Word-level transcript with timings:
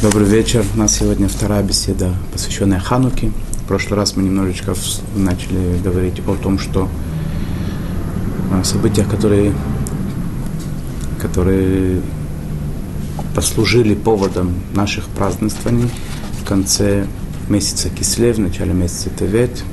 Добрый 0.00 0.28
вечер. 0.28 0.64
У 0.76 0.78
нас 0.78 0.94
сегодня 0.94 1.26
вторая 1.26 1.60
беседа, 1.60 2.14
посвященная 2.32 2.78
Хануке. 2.78 3.32
В 3.64 3.66
прошлый 3.66 3.98
раз 3.98 4.14
мы 4.14 4.22
немножечко 4.22 4.76
начали 5.16 5.76
говорить 5.82 6.20
о 6.24 6.36
том, 6.36 6.60
что 6.60 6.88
о 8.52 8.62
событиях, 8.62 9.10
которые, 9.10 9.52
которые 11.20 12.00
послужили 13.34 13.96
поводом 13.96 14.54
наших 14.72 15.08
празднований 15.08 15.90
в 16.42 16.46
конце 16.46 17.04
месяца 17.48 17.90
Кислев, 17.90 18.36
в 18.36 18.40
начале 18.40 18.74
месяца 18.74 19.10
Тевет. 19.10 19.64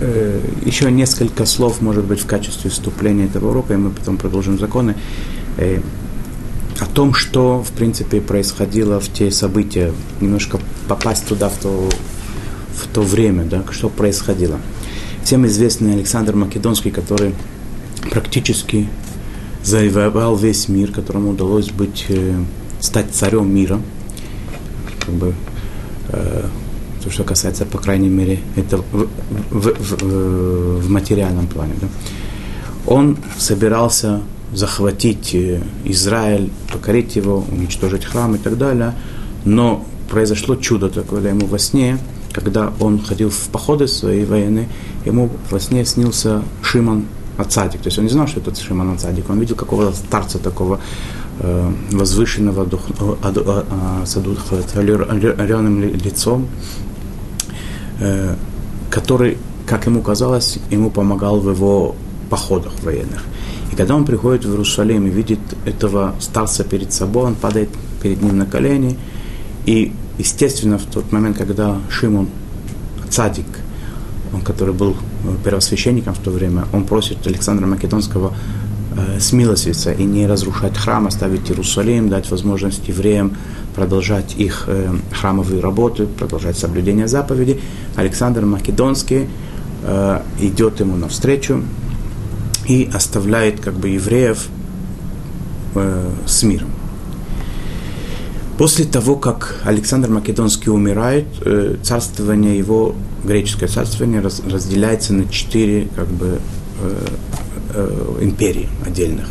Э, 0.00 0.08
Э, 0.10 0.40
еще 0.64 0.92
несколько 0.92 1.44
слов, 1.44 1.80
может 1.80 2.04
быть, 2.04 2.20
в 2.20 2.26
качестве 2.26 2.70
вступления 2.70 3.24
этого 3.24 3.50
урока, 3.50 3.74
и 3.74 3.76
мы 3.76 3.90
потом 3.90 4.16
продолжим 4.16 4.58
законы, 4.58 4.94
э, 5.56 5.80
о 6.78 6.86
том, 6.86 7.14
что, 7.14 7.64
в 7.64 7.72
принципе, 7.72 8.20
происходило 8.20 9.00
в 9.00 9.12
те 9.12 9.32
события, 9.32 9.92
немножко 10.20 10.60
попасть 10.86 11.26
туда, 11.26 11.48
в 11.48 11.56
то, 11.56 11.88
в 12.76 12.86
то 12.92 13.02
время, 13.02 13.44
да, 13.44 13.64
что 13.72 13.88
происходило. 13.88 14.60
Всем 15.24 15.44
известный 15.46 15.94
Александр 15.94 16.36
Македонский, 16.36 16.92
который 16.92 17.34
практически 18.08 18.88
завоевал 19.64 20.36
весь 20.36 20.68
мир, 20.68 20.92
которому 20.92 21.30
удалось 21.30 21.70
быть, 21.70 22.06
э, 22.08 22.34
стать 22.78 23.06
царем 23.12 23.52
мира, 23.52 23.80
как 25.00 25.14
бы, 25.14 25.34
то, 26.98 27.10
что 27.10 27.24
касается, 27.24 27.64
по 27.64 27.78
крайней 27.78 28.08
мере, 28.08 28.40
это 28.56 28.78
в, 28.78 29.08
в, 29.50 29.72
в, 29.78 30.80
в 30.80 30.90
материальном 30.90 31.46
плане. 31.46 31.74
Да. 31.80 31.88
Он 32.86 33.16
собирался 33.38 34.20
захватить 34.52 35.34
э, 35.34 35.60
Израиль, 35.84 36.50
покорить 36.72 37.16
его, 37.16 37.44
уничтожить 37.50 38.04
храм 38.04 38.34
и 38.34 38.38
так 38.38 38.56
далее, 38.56 38.94
но 39.44 39.84
произошло 40.08 40.56
чудо 40.56 40.88
такое 40.88 41.28
ему 41.28 41.46
во 41.46 41.58
сне, 41.58 41.98
когда 42.32 42.72
он 42.80 43.00
ходил 43.02 43.30
в 43.30 43.48
походы 43.48 43.88
свои 43.88 44.24
военные, 44.24 44.68
ему 45.04 45.30
во 45.50 45.60
сне 45.60 45.84
снился 45.84 46.42
Шимон 46.62 47.04
Ацадик. 47.36 47.80
То 47.82 47.88
есть 47.88 47.98
он 47.98 48.04
не 48.04 48.10
знал, 48.10 48.26
что 48.26 48.40
это 48.40 48.54
Шимон 48.54 48.90
Ацадик. 48.90 49.30
Он 49.30 49.38
видел 49.38 49.56
какого-то 49.56 49.96
старца 49.96 50.38
такого 50.38 50.80
э, 51.40 51.72
возвышенного, 51.92 52.68
э, 52.70 53.14
э, 53.22 54.06
с 54.06 54.16
одухотворенным 54.16 55.82
лицом, 55.82 56.48
Э, 58.00 58.36
который, 58.90 59.36
как 59.66 59.86
ему 59.86 60.00
казалось, 60.00 60.58
ему 60.70 60.90
помогал 60.90 61.40
в 61.40 61.50
его 61.50 61.94
походах 62.30 62.72
военных. 62.82 63.24
И 63.72 63.76
когда 63.76 63.96
он 63.96 64.04
приходит 64.04 64.44
в 64.44 64.50
Иерусалим 64.50 65.06
и 65.06 65.10
видит 65.10 65.40
этого 65.64 66.14
старца 66.20 66.64
перед 66.64 66.92
собой, 66.92 67.24
он 67.24 67.34
падает 67.34 67.68
перед 68.02 68.22
ним 68.22 68.38
на 68.38 68.46
колени. 68.46 68.96
И, 69.66 69.92
естественно, 70.16 70.78
в 70.78 70.84
тот 70.84 71.12
момент, 71.12 71.36
когда 71.36 71.76
Шимон 71.90 72.28
Цадик, 73.10 73.46
он, 74.32 74.40
который 74.42 74.74
был 74.74 74.96
первосвященником 75.44 76.14
в 76.14 76.18
то 76.18 76.30
время, 76.30 76.66
он 76.72 76.84
просит 76.84 77.26
Александра 77.26 77.66
Македонского 77.66 78.34
смилостивиться 79.18 79.92
и 79.92 80.04
не 80.04 80.26
разрушать 80.26 80.76
храм, 80.76 81.06
оставить 81.06 81.50
Иерусалим, 81.50 82.08
дать 82.08 82.30
возможность 82.30 82.88
евреям 82.88 83.36
продолжать 83.74 84.34
их 84.36 84.64
э, 84.66 84.90
храмовые 85.12 85.60
работы, 85.60 86.06
продолжать 86.06 86.58
соблюдение 86.58 87.06
заповедей. 87.06 87.60
Александр 87.94 88.44
Македонский 88.44 89.28
э, 89.84 90.20
идет 90.40 90.80
ему 90.80 90.96
навстречу 90.96 91.62
и 92.66 92.90
оставляет 92.92 93.60
как 93.60 93.74
бы 93.74 93.90
евреев 93.90 94.48
э, 95.74 96.10
с 96.26 96.42
миром. 96.42 96.70
После 98.58 98.84
того, 98.84 99.14
как 99.14 99.60
Александр 99.62 100.08
Македонский 100.10 100.70
умирает, 100.70 101.26
э, 101.44 101.76
царствование 101.80 102.58
его, 102.58 102.96
греческое 103.22 103.68
царствование, 103.68 104.20
раз, 104.20 104.42
разделяется 104.44 105.12
на 105.14 105.28
четыре 105.28 105.88
как 105.94 106.08
бы, 106.08 106.40
э, 107.74 108.16
э, 108.20 108.24
империи 108.24 108.68
отдельных. 108.86 109.26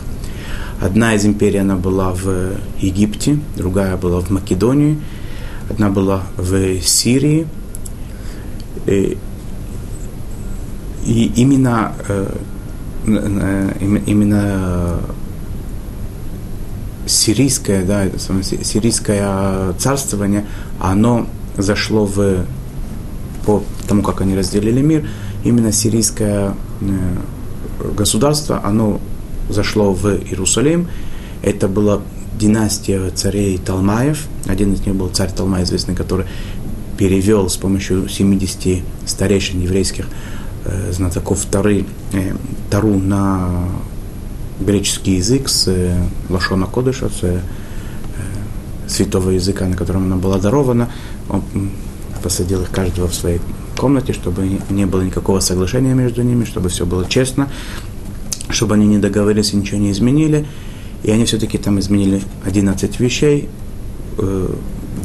Одна 0.82 1.16
из 1.16 1.26
империй, 1.26 1.58
она 1.58 1.76
была 1.76 2.12
в 2.12 2.52
Египте, 2.80 3.40
другая 3.56 3.98
была 3.98 4.20
в 4.20 4.30
Македонии, 4.30 5.00
одна 5.70 5.90
была 5.90 6.24
в 6.38 6.80
Сирии. 6.82 7.48
И, 8.86 9.18
и 11.06 11.32
именно, 11.36 11.94
э, 12.08 12.36
э 13.08 14.00
именно 14.06 15.00
сирийское, 17.08 17.84
да, 17.86 18.06
сирийское 18.18 19.74
царствование, 19.74 20.46
оно 20.80 21.28
зашло 21.58 22.06
в, 22.06 22.46
по 23.46 23.64
тому, 23.88 24.04
как 24.04 24.22
они 24.22 24.36
разделили 24.36 24.82
мир, 24.82 25.08
именно 25.44 25.72
сирийское 25.72 26.54
э, 26.82 27.18
государство, 27.80 28.62
оно 28.64 29.00
зашло 29.50 29.94
в 29.94 30.06
Иерусалим. 30.08 30.88
Это 31.42 31.68
была 31.68 32.02
династия 32.38 33.10
царей 33.12 33.58
Талмаев. 33.58 34.28
Один 34.46 34.74
из 34.74 34.86
них 34.86 34.96
был 34.96 35.10
царь 35.10 35.32
Талмай, 35.32 35.64
известный, 35.64 35.96
который 35.96 36.26
перевел 36.98 37.50
с 37.50 37.58
помощью 37.58 38.10
70 38.10 38.84
старейшин 39.06 39.62
еврейских 39.62 40.08
э, 40.66 40.92
знатоков 40.92 41.46
Тары, 41.46 41.86
э, 42.14 42.36
Тару 42.70 42.98
на 42.98 43.70
греческий 44.60 45.16
язык 45.16 45.48
с 45.48 45.68
э, 45.68 45.96
Лашона 46.30 46.66
Кодыша, 46.66 47.10
с 47.10 47.24
э, 47.24 47.40
святого 48.88 49.32
языка, 49.32 49.66
на 49.66 49.76
котором 49.76 50.06
она 50.06 50.16
была 50.16 50.40
дарована. 50.40 50.90
Он 51.30 51.44
посадил 52.24 52.64
их 52.64 52.72
каждого 52.72 53.08
в 53.08 53.14
своей 53.14 53.40
комнате, 53.78 54.14
чтобы 54.14 54.60
не 54.70 54.86
было 54.86 55.02
никакого 55.02 55.40
соглашения 55.40 55.94
между 55.94 56.24
ними, 56.24 56.44
чтобы 56.46 56.70
все 56.70 56.86
было 56.86 57.08
честно 57.08 57.48
чтобы 58.50 58.76
они 58.76 58.88
не 58.88 58.98
договорились 58.98 59.54
и 59.54 59.58
ничего 59.58 59.80
не 59.80 59.92
изменили. 59.92 60.46
И 61.04 61.12
они 61.12 61.26
все-таки 61.26 61.58
там 61.58 61.80
изменили 61.80 62.22
11 62.46 63.00
вещей 63.00 63.50
э, 64.18 64.50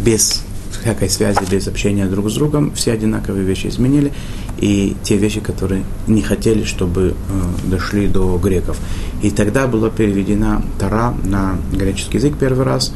без 0.05 0.43
всякой 0.71 1.11
связи, 1.11 1.39
без 1.51 1.69
общения 1.69 2.07
друг 2.07 2.31
с 2.31 2.35
другом. 2.35 2.73
Все 2.75 2.93
одинаковые 2.93 3.45
вещи 3.45 3.67
изменили. 3.67 4.13
И 4.59 4.97
те 5.03 5.17
вещи, 5.17 5.41
которые 5.41 5.85
не 6.07 6.23
хотели, 6.23 6.65
чтобы 6.65 7.15
э, 7.15 7.69
дошли 7.69 8.07
до 8.07 8.39
греков. 8.39 8.79
И 9.23 9.31
тогда 9.31 9.67
была 9.67 9.91
переведена 9.91 10.65
Тара 10.79 11.15
на 11.25 11.59
греческий 11.73 12.19
язык 12.19 12.37
первый 12.39 12.65
раз. 12.65 12.93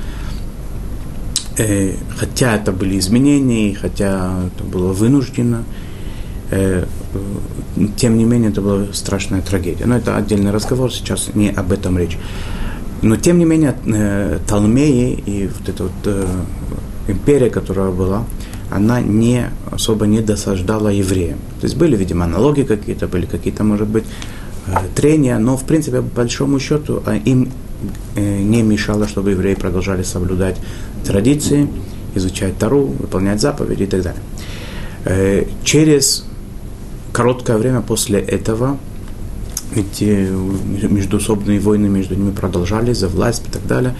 Э, 1.59 1.95
хотя 2.17 2.57
это 2.57 2.73
были 2.73 2.99
изменения, 2.99 3.75
хотя 3.75 4.45
это 4.47 4.65
было 4.65 4.93
вынуждено, 4.93 5.65
Э, 6.51 6.85
тем 7.97 8.17
не 8.19 8.25
менее, 8.25 8.51
это 8.51 8.61
была 8.61 8.87
страшная 8.93 9.43
трагедия. 9.43 9.87
Но 9.87 9.97
это 9.97 10.17
отдельный 10.17 10.51
разговор, 10.51 10.93
сейчас 10.93 11.31
не 11.35 11.51
об 11.51 11.73
этом 11.73 11.99
речь. 11.99 12.17
Но 13.03 13.17
тем 13.17 13.39
не 13.39 13.45
менее, 13.45 13.75
э, 13.87 14.39
Талмеи 14.47 15.13
и 15.27 15.49
вот 15.49 15.69
эта 15.69 15.83
вот 15.85 15.93
э, 16.05 16.27
империя, 17.09 17.51
которая 17.51 17.91
была, 17.91 18.25
она 18.71 19.01
не 19.01 19.47
особо 19.71 20.07
не 20.07 20.21
досаждала 20.21 20.89
евреям. 20.89 21.39
То 21.61 21.67
есть 21.67 21.77
были, 21.77 21.97
видимо, 21.97 22.25
аналогии 22.25 22.63
какие-то, 22.63 23.07
были 23.07 23.27
какие-то, 23.27 23.65
может 23.65 23.89
быть, 23.89 24.05
трения, 24.97 25.39
но, 25.39 25.57
в 25.57 25.65
принципе, 25.65 26.03
по 26.03 26.17
большому 26.17 26.59
счету, 26.59 27.01
им 27.25 27.51
не 28.17 28.63
мешало, 28.63 29.07
чтобы 29.09 29.33
евреи 29.33 29.55
продолжали 29.55 30.03
соблюдать 30.03 30.57
традиции, 31.05 31.69
изучать 32.15 32.59
Тару, 32.59 32.87
выполнять 32.87 33.41
заповеди 33.41 33.85
и 33.85 33.87
так 33.87 34.03
далее. 34.03 35.49
Через 35.65 36.25
короткое 37.13 37.59
время 37.59 37.81
после 37.81 38.21
этого 38.21 38.79
эти 39.75 40.29
междуусобные 40.87 41.61
войны 41.61 41.89
между 41.89 42.15
ними 42.15 42.31
продолжались 42.31 42.99
за 42.99 43.09
власть 43.09 43.43
и 43.49 43.51
так 43.51 43.67
далее. 43.67 43.95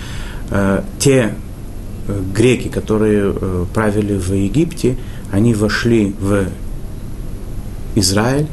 Э, 0.51 0.83
те 0.99 1.35
э, 2.07 2.23
греки, 2.35 2.69
которые 2.69 3.35
э, 3.35 3.65
правили 3.75 4.17
в 4.17 4.33
Египте, 4.33 4.97
они 5.33 5.55
вошли 5.55 6.15
в 6.21 6.45
Израиль 7.95 8.47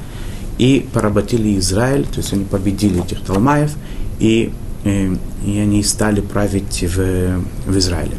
и 0.58 0.88
поработили 0.94 1.58
Израиль, 1.60 2.06
то 2.06 2.18
есть 2.18 2.34
они 2.34 2.46
победили 2.46 3.04
этих 3.04 3.22
талмаев, 3.22 3.72
и, 4.20 4.52
и 4.84 5.60
они 5.60 5.84
стали 5.84 6.22
править 6.22 6.84
в, 6.84 7.40
в 7.66 7.78
Израиле. 7.78 8.18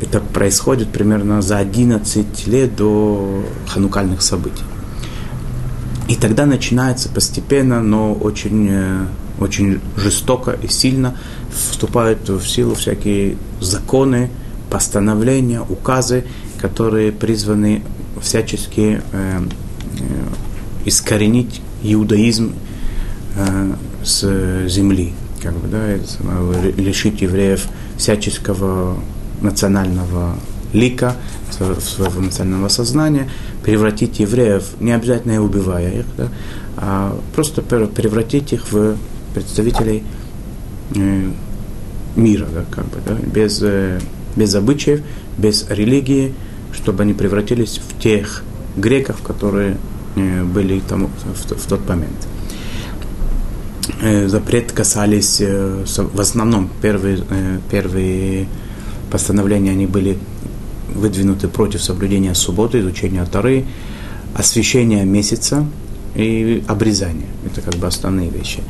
Это 0.00 0.20
происходит 0.20 0.88
примерно 0.88 1.42
за 1.42 1.58
11 1.58 2.46
лет 2.48 2.74
до 2.74 3.44
ханукальных 3.68 4.20
событий. 4.22 4.64
И 6.08 6.16
тогда 6.16 6.44
начинается 6.44 7.08
постепенно, 7.08 7.80
но 7.80 8.12
очень, 8.12 8.68
э, 8.70 9.06
очень 9.38 9.80
жестоко 9.96 10.50
и 10.50 10.68
сильно 10.68 11.16
вступают 11.50 12.28
в 12.28 12.46
силу 12.46 12.74
всякие 12.74 13.36
законы, 13.60 14.30
постановления, 14.68 15.60
указы, 15.60 16.24
которые 16.60 17.12
призваны 17.12 17.82
всячески 18.20 19.00
э, 19.12 19.40
э, 19.40 19.42
искоренить 20.84 21.60
иудаизм 21.82 22.54
э, 23.36 23.72
с 24.04 24.68
земли. 24.68 25.12
как 25.42 25.54
бы, 25.54 25.68
да, 25.68 25.96
лишить 26.76 27.20
евреев 27.20 27.66
всяческого 27.96 28.96
национального 29.40 30.36
лика, 30.72 31.16
своего 31.50 32.20
национального 32.20 32.68
сознания, 32.68 33.28
превратить 33.62 34.20
евреев, 34.20 34.64
не 34.80 34.92
обязательно 34.92 35.42
убивая 35.42 36.00
их, 36.00 36.06
да, 36.16 36.28
а 36.76 37.18
просто 37.34 37.62
превратить 37.62 38.52
их 38.52 38.70
в 38.72 38.96
представителей 39.34 40.02
э, 40.94 41.30
мира, 42.16 42.46
да, 42.52 42.64
как 42.70 42.86
бы, 42.86 42.98
да, 43.04 43.14
без, 43.14 43.60
э, 43.62 44.00
без 44.36 44.54
обычаев, 44.54 45.02
без 45.38 45.68
религии, 45.68 46.34
чтобы 46.72 47.02
они 47.02 47.12
превратились 47.12 47.78
в 47.78 48.00
тех 48.00 48.42
греков, 48.76 49.22
которые 49.22 49.76
э, 50.16 50.44
были 50.44 50.80
там, 50.80 51.08
в, 51.34 51.54
в 51.54 51.66
тот 51.66 51.88
момент. 51.88 52.28
Э, 54.00 54.28
запрет 54.28 54.70
касались, 54.72 55.40
э, 55.40 55.84
в 55.84 56.20
основном 56.20 56.70
первые, 56.80 57.18
э, 57.28 57.58
первые 57.70 58.46
постановления, 59.10 59.72
они 59.72 59.86
были 59.86 60.18
выдвинуты 60.94 61.48
против 61.48 61.82
соблюдения 61.82 62.34
субботы, 62.34 62.78
изучения 62.78 63.24
Тары, 63.24 63.64
освещения 64.34 65.04
месяца 65.04 65.66
и 66.14 66.62
обрезания. 66.68 67.26
Это 67.44 67.60
как 67.60 67.74
бы 67.74 67.86
основные 67.86 68.30
вещи. 68.30 68.62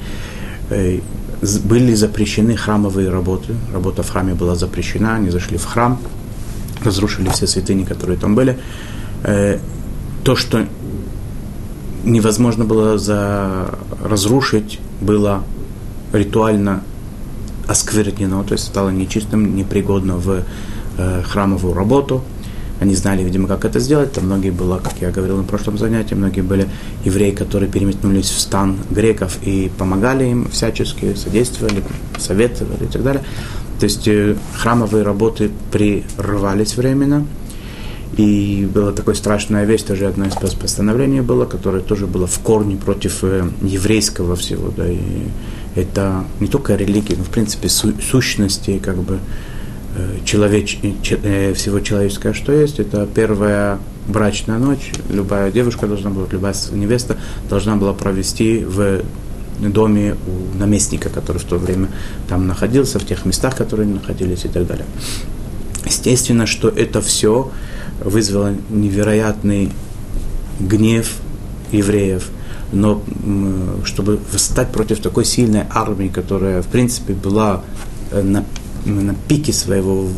Были 1.65 1.95
запрещены 1.95 2.57
храмовые 2.57 3.11
работы. 3.11 3.55
Работа 3.73 4.03
в 4.03 4.11
храме 4.11 4.35
была 4.35 4.55
запрещена. 4.55 5.17
Они 5.17 5.31
зашли 5.31 5.59
в 5.59 5.65
храм, 5.65 5.99
разрушили 6.85 7.29
все 7.31 7.47
святыни, 7.47 7.85
которые 7.85 8.19
там 8.19 8.35
были. 8.35 8.57
То, 9.23 10.37
что 10.37 10.67
невозможно 12.05 12.65
было 12.65 12.99
за... 12.99 13.71
разрушить, 14.03 14.81
было 15.01 15.43
ритуально 16.13 16.83
осквернено, 17.67 18.45
то 18.45 18.53
есть 18.53 18.65
стало 18.65 18.91
нечистым, 18.91 19.57
непригодно 19.57 20.17
в 20.17 20.43
э, 20.99 21.23
храмовую 21.23 21.75
работу. 21.75 22.23
Они 22.81 22.97
знали, 22.97 23.23
видимо, 23.23 23.47
как 23.47 23.65
это 23.65 23.79
сделать. 23.79 24.13
Там 24.13 24.25
многие 24.25 24.51
было, 24.51 24.79
как 24.79 24.95
я 25.01 25.11
говорил 25.13 25.37
на 25.37 25.45
прошлом 25.45 25.79
занятии, 25.79 26.15
многие 26.15 26.41
были 26.41 26.69
евреи, 27.05 27.31
которые 27.31 27.71
переметнулись 27.71 28.29
в 28.29 28.41
стан 28.41 28.77
греков 28.91 29.39
и 29.43 29.71
помогали 29.79 30.25
им 30.25 30.49
всячески, 30.51 31.15
содействовали, 31.15 31.85
советовали 32.19 32.85
и 32.85 32.89
так 32.89 33.03
далее. 33.05 33.23
То 33.79 33.85
есть 33.85 34.09
э, 34.09 34.37
храмовые 34.57 35.05
работы 35.05 35.51
прерывались 35.71 36.77
временно– 36.77 37.27
и 38.17 38.69
была 38.73 38.93
такая 38.93 39.15
страшная 39.15 39.65
вещь, 39.65 39.83
тоже 39.83 40.07
одно 40.07 40.27
из 40.27 40.35
постановлений 40.35 41.21
было, 41.21 41.47
которое 41.47 41.83
тоже 41.83 42.07
было 42.07 42.27
в 42.27 42.39
корне 42.41 42.77
против 42.77 43.25
э, 43.25 43.49
еврейского 43.63 44.37
всего. 44.37 44.71
Да, 44.77 44.87
и 44.87 44.99
это 45.75 46.25
не 46.41 46.49
только 46.49 46.75
религии, 46.75 47.15
но 47.17 47.25
в 47.25 47.31
принципе 47.31 47.69
су- 47.69 48.01
сущности, 48.03 48.79
как 48.79 48.97
бы 48.99 49.19
э, 49.97 50.19
человеч, 50.27 50.79
э, 50.83 51.55
всего 51.55 51.81
человеческого, 51.81 52.35
что 52.35 52.53
есть. 52.53 52.81
Это 52.81 53.07
первая 53.07 53.79
брачная 54.07 54.59
ночь. 54.59 54.93
Любая 55.11 55.51
девушка 55.51 55.87
должна 55.87 56.11
была, 56.11 56.27
любая 56.31 56.55
невеста 56.73 57.17
должна 57.49 57.77
была 57.77 57.95
провести 57.95 58.65
в 58.65 59.01
доме 59.61 60.17
у 60.27 60.59
наместника, 60.59 61.09
который 61.09 61.39
в 61.39 61.45
то 61.45 61.57
время 61.57 61.89
там 62.29 62.47
находился, 62.47 62.99
в 62.99 63.07
тех 63.07 63.25
местах, 63.25 63.57
которые 63.57 63.89
находились 63.89 64.45
и 64.45 64.49
так 64.49 64.67
далее. 64.67 64.87
Естественно, 65.87 66.47
что 66.47 66.69
это 66.69 67.01
все 67.01 67.51
вызвало 68.05 68.55
невероятный 68.71 69.71
гнев 70.61 71.17
евреев, 71.73 72.31
но 72.73 73.03
чтобы 73.85 74.19
восстать 74.33 74.71
против 74.73 75.01
такой 75.01 75.25
сильной 75.25 75.65
армии, 75.71 76.09
которая, 76.09 76.63
в 76.63 76.67
принципе, 76.67 77.13
была 77.13 77.63
э, 78.11 78.23
на, 78.23 78.45
на 78.85 79.15
пике 79.29 79.53
своего 79.53 80.09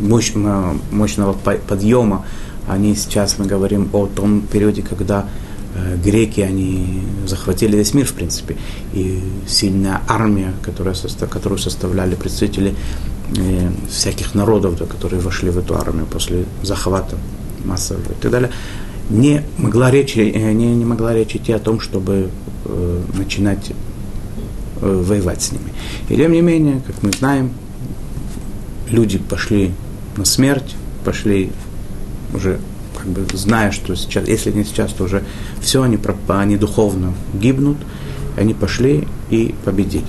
мощного, 0.00 0.76
мощного 0.90 1.32
подъема, 1.32 2.24
они 2.68 2.94
сейчас 2.94 3.38
мы 3.38 3.46
говорим 3.46 3.88
о 3.92 4.06
том 4.06 4.42
периоде, 4.42 4.82
когда 4.82 5.26
э, 5.74 5.96
греки, 5.96 6.40
они 6.40 7.02
захватили 7.26 7.76
весь 7.76 7.94
мир, 7.94 8.06
в 8.06 8.12
принципе, 8.12 8.56
и 8.92 9.20
сильная 9.48 10.02
армия, 10.08 10.52
которая, 10.62 10.94
которую 11.28 11.58
составляли 11.58 12.14
представители 12.14 12.74
всяких 13.88 14.34
народов, 14.34 14.76
да, 14.76 14.86
которые 14.86 15.20
вошли 15.20 15.50
в 15.50 15.58
эту 15.58 15.76
армию 15.76 16.06
после 16.06 16.44
захвата 16.62 17.16
массового 17.64 18.12
и 18.12 18.20
так 18.20 18.30
далее, 18.30 18.50
не 19.10 19.42
могла 19.58 19.90
речь, 19.90 20.16
э, 20.16 20.52
не, 20.52 20.74
не 20.74 20.84
могла 20.84 21.12
речь 21.14 21.34
идти 21.34 21.52
о 21.52 21.58
том, 21.58 21.80
чтобы 21.80 22.30
э, 22.64 23.00
начинать 23.14 23.72
э, 24.80 25.02
воевать 25.04 25.42
с 25.42 25.52
ними. 25.52 25.72
И 26.08 26.16
тем 26.16 26.32
не 26.32 26.40
менее, 26.40 26.80
как 26.86 27.02
мы 27.02 27.12
знаем, 27.12 27.50
люди 28.88 29.18
пошли 29.18 29.72
на 30.16 30.24
смерть, 30.24 30.76
пошли 31.04 31.50
уже 32.32 32.60
как 32.96 33.08
бы 33.08 33.26
зная, 33.36 33.72
что 33.72 33.96
сейчас, 33.96 34.28
если 34.28 34.52
не 34.52 34.64
сейчас, 34.64 34.92
то 34.92 35.04
уже 35.04 35.24
все, 35.60 35.82
они, 35.82 35.98
они 36.28 36.56
духовно 36.56 37.14
гибнут, 37.34 37.78
они 38.36 38.54
пошли 38.54 39.08
и 39.30 39.54
победили. 39.64 40.04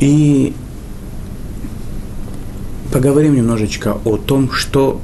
И 0.00 0.54
поговорим 2.92 3.34
немножечко 3.34 3.98
о 4.04 4.16
том, 4.16 4.50
что 4.52 5.00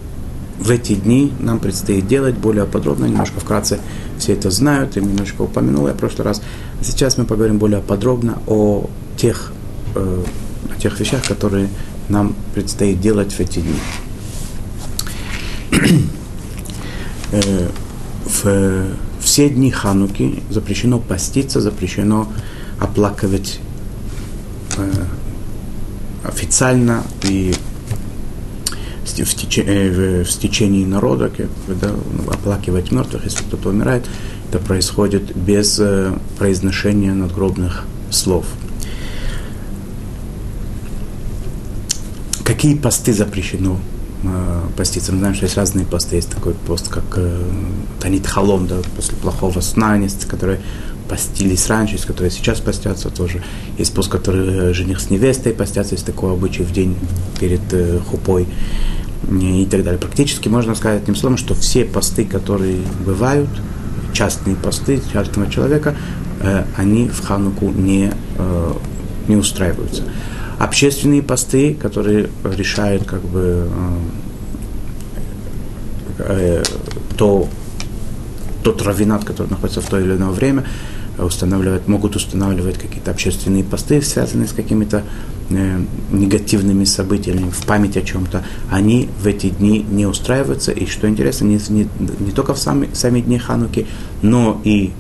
в 0.59 0.71
эти 0.71 0.95
дни 0.95 1.33
нам 1.41 1.59
предстоит 1.59 2.07
делать 2.07 2.37
более 2.37 2.67
подробно, 2.67 3.07
немножко 3.07 3.41
вкратце 3.41 3.81
все 4.19 4.35
это 4.35 4.51
знают, 4.51 4.97
и 4.97 5.01
немножко 5.01 5.43
упомянул 5.43 5.89
я 5.89 5.95
в 5.95 5.97
прошлый 5.97 6.27
раз. 6.27 6.43
А 6.81 6.85
сейчас 6.85 7.19
мы 7.19 7.25
поговорим 7.25 7.59
более 7.59 7.81
подробно 7.81 8.39
о 8.47 8.89
тех, 9.17 9.53
э, 9.95 10.25
о 10.77 10.81
тех 10.81 10.99
вещах, 11.01 11.27
которые 11.27 11.69
нам 12.09 12.35
предстоит 12.55 13.01
делать 13.01 13.33
в 13.33 13.41
эти 13.41 13.61
дни. 13.61 13.81
э, 17.33 17.69
в 18.25 18.87
все 19.21 19.49
дни 19.49 19.71
Хануки 19.71 20.43
запрещено 20.51 20.99
поститься, 20.99 21.61
запрещено 21.61 22.29
оплакивать 22.79 23.61
Э, 23.61 23.72
официально 26.33 27.03
и 27.23 27.55
в, 29.05 29.35
течение, 29.35 29.91
в, 29.91 30.25
в 30.25 30.39
течение 30.39 30.87
народа, 30.87 31.31
когда 31.67 31.89
ну, 31.89 32.31
оплакивать 32.31 32.91
мертвых, 32.91 33.25
если 33.25 33.45
кто-то 33.45 33.69
умирает, 33.69 34.07
это 34.49 34.59
происходит 34.59 35.37
без 35.37 35.79
э, 35.79 36.13
произношения 36.39 37.13
надгробных 37.13 37.85
слов. 38.11 38.47
Какие 42.45 42.75
посты 42.77 43.13
запрещено 43.13 43.79
э, 44.25 44.63
поститься? 44.77 45.13
Мы 45.13 45.19
знаем, 45.19 45.35
что 45.35 45.45
есть 45.45 45.57
разные 45.57 45.87
посты. 45.87 46.17
Есть 46.17 46.31
такой 46.31 46.55
пост, 46.55 46.89
как 46.89 47.05
э, 47.17 47.51
Танит 48.01 48.27
Халом, 48.27 48.67
да, 48.67 48.77
после 48.97 49.17
плохого 49.17 49.61
сна, 49.61 49.99
который 50.29 50.59
постились 51.09 51.69
раньше, 51.69 51.97
из 51.97 52.05
которые 52.05 52.31
сейчас 52.31 52.61
постятся 52.61 53.11
тоже. 53.11 53.43
Есть 53.79 53.95
пост, 53.95 54.11
который 54.11 54.71
э, 54.71 54.73
жених 54.73 55.01
с 55.01 55.11
невестой 55.11 55.53
постятся, 55.53 55.95
есть 55.95 56.07
такой 56.07 56.33
обычай 56.33 56.63
в 56.63 56.73
день 56.73 56.97
перед 57.41 57.61
э, 57.73 57.99
хупой 57.99 58.47
и 59.41 59.67
так 59.71 59.85
далее. 59.85 60.01
Практически 60.01 60.49
можно 60.49 60.75
сказать 60.75 61.03
одним 61.03 61.17
словом, 61.17 61.37
что 61.37 61.55
все 61.55 61.85
посты, 61.85 62.25
которые 62.25 62.79
бывают, 63.05 63.49
частные 64.13 64.57
посты 64.57 65.01
частного 65.13 65.51
человека, 65.51 65.97
э, 66.41 66.65
они 66.77 67.09
в 67.09 67.25
Хануку 67.25 67.71
не, 67.71 68.13
э, 68.39 68.73
не 69.29 69.37
устраиваются. 69.37 70.05
Общественные 70.59 71.23
посты, 71.23 71.75
которые 71.75 72.29
решают 72.45 73.05
как 73.05 73.23
бы 73.23 73.69
э, 76.19 76.63
э, 76.63 76.63
то, 77.17 77.49
тот 78.63 78.83
равинат, 78.83 79.25
который 79.25 79.49
находится 79.49 79.81
в 79.81 79.89
то 79.89 79.99
или 79.99 80.13
иное 80.13 80.31
время, 80.31 80.65
устанавливать, 81.19 81.89
могут 81.89 82.17
устанавливать 82.17 82.79
какие-то 82.79 83.11
общественные 83.11 83.65
посты, 83.65 84.01
связанные 84.03 84.49
с 84.49 84.53
какими-то 84.53 85.03
э, 85.51 85.81
негативными 86.11 86.85
событиями, 86.85 87.51
в 87.51 87.67
память 87.67 87.97
о 87.97 88.03
чем-то, 88.03 88.45
они 88.71 89.09
в 89.21 89.27
эти 89.27 89.51
дни 89.51 89.85
не 89.91 90.07
устраиваются. 90.07 90.73
И 90.73 90.87
что 90.87 91.09
интересно, 91.09 91.45
не, 91.45 91.61
не, 91.69 91.89
не 92.19 92.33
только 92.33 92.55
в 92.55 92.59
сами, 92.59 92.89
сами 92.95 93.21
дни 93.21 93.39
Хануки, 93.39 93.87
но 94.23 94.61
и 94.65 94.93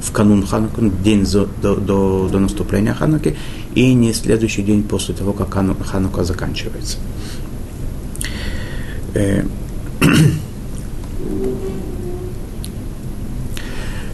в 0.00 0.10
канун 0.10 0.44
Хануки, 0.44 0.92
день 1.04 1.24
до, 1.24 1.46
до, 1.76 2.28
до 2.28 2.38
наступления 2.38 2.94
Хануки, 2.94 3.36
и 3.74 3.94
не 3.94 4.12
следующий 4.12 4.62
день 4.62 4.82
после 4.82 5.14
того, 5.14 5.32
как 5.32 5.54
Ханука 5.54 6.24
заканчивается. 6.24 6.98
Э, 9.14 9.44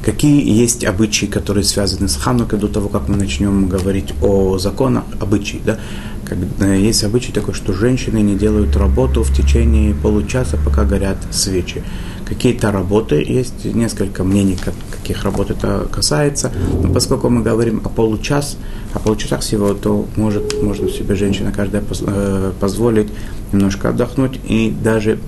Какие 0.08 0.50
есть 0.50 0.86
обычаи, 0.86 1.26
которые 1.26 1.64
связаны 1.64 2.08
с 2.08 2.16
Ханукой 2.16 2.58
до 2.58 2.66
того, 2.66 2.88
как 2.88 3.10
мы 3.10 3.16
начнем 3.16 3.68
говорить 3.68 4.14
о 4.22 4.56
законах, 4.56 5.04
обычаи, 5.20 5.60
да? 5.62 5.78
Когда 6.24 6.72
есть 6.72 7.04
обычай 7.04 7.30
такой, 7.30 7.52
что 7.52 7.74
женщины 7.74 8.16
не 8.22 8.34
делают 8.34 8.74
работу 8.74 9.22
в 9.22 9.30
течение 9.34 9.94
получаса, 9.94 10.56
пока 10.64 10.84
горят 10.84 11.18
свечи. 11.30 11.82
какие-то 12.24 12.72
работы, 12.72 13.16
есть 13.16 13.66
несколько 13.66 14.24
мнений, 14.24 14.56
каких 14.90 15.24
работ 15.24 15.50
это 15.50 15.86
касается, 15.92 16.52
но 16.82 16.90
поскольку 16.90 17.28
мы 17.28 17.42
говорим 17.42 17.82
о 17.84 17.90
получас, 17.90 18.56
о 18.94 19.00
получасах 19.00 19.40
всего, 19.40 19.74
то 19.74 20.06
может, 20.16 20.62
может 20.62 20.90
себе 20.90 21.16
женщина 21.16 21.52
каждая 21.52 21.82
э, 21.82 22.52
позволить 22.58 23.08
немножко 23.52 23.90
отдохнуть 23.90 24.40
и 24.48 24.74
даже 24.82 25.18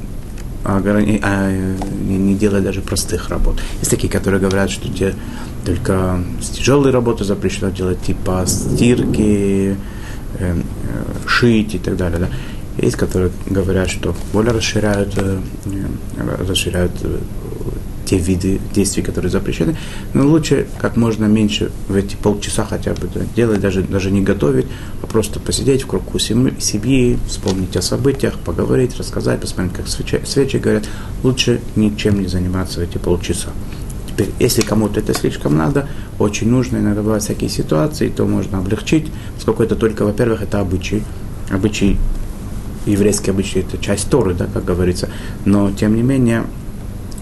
а, 0.64 0.82
а, 0.82 1.50
не 2.06 2.34
делать 2.34 2.64
даже 2.64 2.80
простых 2.80 3.28
работ. 3.28 3.60
Есть 3.78 3.90
такие, 3.90 4.08
которые 4.08 4.40
говорят, 4.40 4.70
что 4.70 4.88
те 4.88 5.14
только 5.64 6.22
тяжелые 6.52 6.92
работы 6.92 7.24
запрещено 7.24 7.70
делать, 7.70 8.00
типа 8.02 8.44
стирки, 8.46 9.76
э, 10.38 10.62
шить 11.26 11.74
и 11.74 11.78
так 11.78 11.96
далее. 11.96 12.20
Да? 12.20 12.28
Есть, 12.78 12.96
которые 12.96 13.30
говорят, 13.46 13.90
что 13.90 14.14
более 14.32 14.52
расширяют, 14.52 15.12
э, 15.16 15.38
э, 16.16 16.44
расширяют 16.48 16.92
э, 17.02 17.18
те 18.10 18.18
виды 18.18 18.60
действий, 18.74 19.04
которые 19.04 19.30
запрещены, 19.30 19.76
но 20.14 20.26
лучше 20.26 20.66
как 20.78 20.96
можно 20.96 21.26
меньше 21.26 21.70
в 21.86 21.94
эти 21.94 22.16
полчаса 22.16 22.64
хотя 22.64 22.92
бы 22.92 23.08
делать, 23.36 23.60
даже, 23.60 23.82
даже 23.82 24.10
не 24.10 24.20
готовить, 24.20 24.66
а 25.00 25.06
просто 25.06 25.38
посидеть 25.38 25.84
в 25.84 25.86
кругу 25.86 26.18
семьи, 26.18 27.18
вспомнить 27.28 27.76
о 27.76 27.82
событиях, 27.82 28.36
поговорить, 28.40 28.96
рассказать, 28.98 29.40
посмотреть, 29.40 29.76
как 29.76 29.86
свечи, 29.86 30.20
свечи 30.24 30.56
горят. 30.56 30.88
Лучше 31.22 31.60
ничем 31.76 32.20
не 32.20 32.26
заниматься 32.26 32.80
в 32.80 32.82
эти 32.82 32.98
полчаса. 32.98 33.50
Теперь, 34.08 34.30
если 34.40 34.62
кому-то 34.62 34.98
это 34.98 35.14
слишком 35.14 35.56
надо, 35.56 35.88
очень 36.18 36.48
нужно, 36.48 36.78
иногда 36.78 37.02
бывают 37.02 37.22
всякие 37.22 37.48
ситуации, 37.48 38.08
то 38.08 38.26
можно 38.26 38.58
облегчить, 38.58 39.06
поскольку 39.36 39.62
это 39.62 39.76
только, 39.76 40.04
во-первых, 40.04 40.42
это 40.42 40.58
обычай. 40.58 41.04
Обычай 41.48 41.96
еврейский 42.86 43.30
обычай 43.30 43.60
это 43.60 43.78
часть 43.78 44.10
Торы, 44.10 44.34
да, 44.34 44.46
как 44.52 44.64
говорится, 44.64 45.10
но 45.44 45.70
тем 45.70 45.94
не 45.94 46.02
менее, 46.02 46.44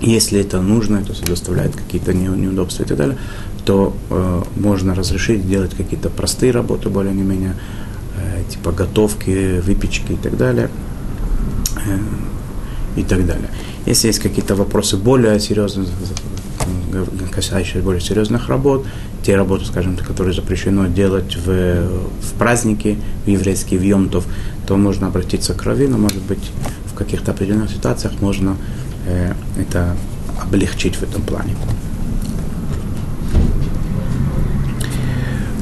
если 0.00 0.40
это 0.40 0.60
нужно, 0.60 1.02
то 1.02 1.10
есть 1.10 1.24
доставляет 1.24 1.74
какие-то 1.74 2.12
неудобства 2.12 2.84
и 2.84 2.86
так 2.86 2.96
далее, 2.96 3.18
то 3.64 3.94
э, 4.10 4.42
можно 4.56 4.94
разрешить 4.94 5.46
делать 5.48 5.74
какие-то 5.74 6.08
простые 6.08 6.52
работы, 6.52 6.88
более-менее, 6.88 7.54
э, 8.16 8.42
типа 8.48 8.72
готовки, 8.72 9.60
выпечки 9.60 10.12
и 10.12 10.16
так 10.16 10.36
далее. 10.36 10.70
Э, 11.76 11.98
и 12.96 13.02
так 13.02 13.26
далее. 13.26 13.48
Если 13.86 14.08
есть 14.08 14.18
какие-то 14.20 14.54
вопросы 14.54 14.96
более 14.96 15.38
серьезные, 15.38 15.86
касающиеся 17.32 17.80
более 17.80 18.00
серьезных 18.00 18.48
работ, 18.48 18.86
те 19.22 19.36
работы, 19.36 19.64
скажем, 19.66 19.96
которые 19.96 20.34
запрещено 20.34 20.86
делать 20.86 21.36
в, 21.36 21.46
в 21.46 22.32
праздники 22.38 22.98
в 23.24 23.28
еврейские, 23.28 23.78
в 23.78 23.82
Йомтов, 23.84 24.24
то 24.66 24.76
можно 24.76 25.06
обратиться 25.06 25.54
к 25.54 25.62
Равину, 25.62 25.98
может 25.98 26.22
быть, 26.22 26.50
в 26.86 26.94
каких-то 26.94 27.32
определенных 27.32 27.70
ситуациях 27.70 28.14
можно 28.20 28.56
э, 29.08 29.32
это 29.58 29.96
облегчить 30.40 30.96
в 30.96 31.02
этом 31.02 31.22
плане. 31.22 31.54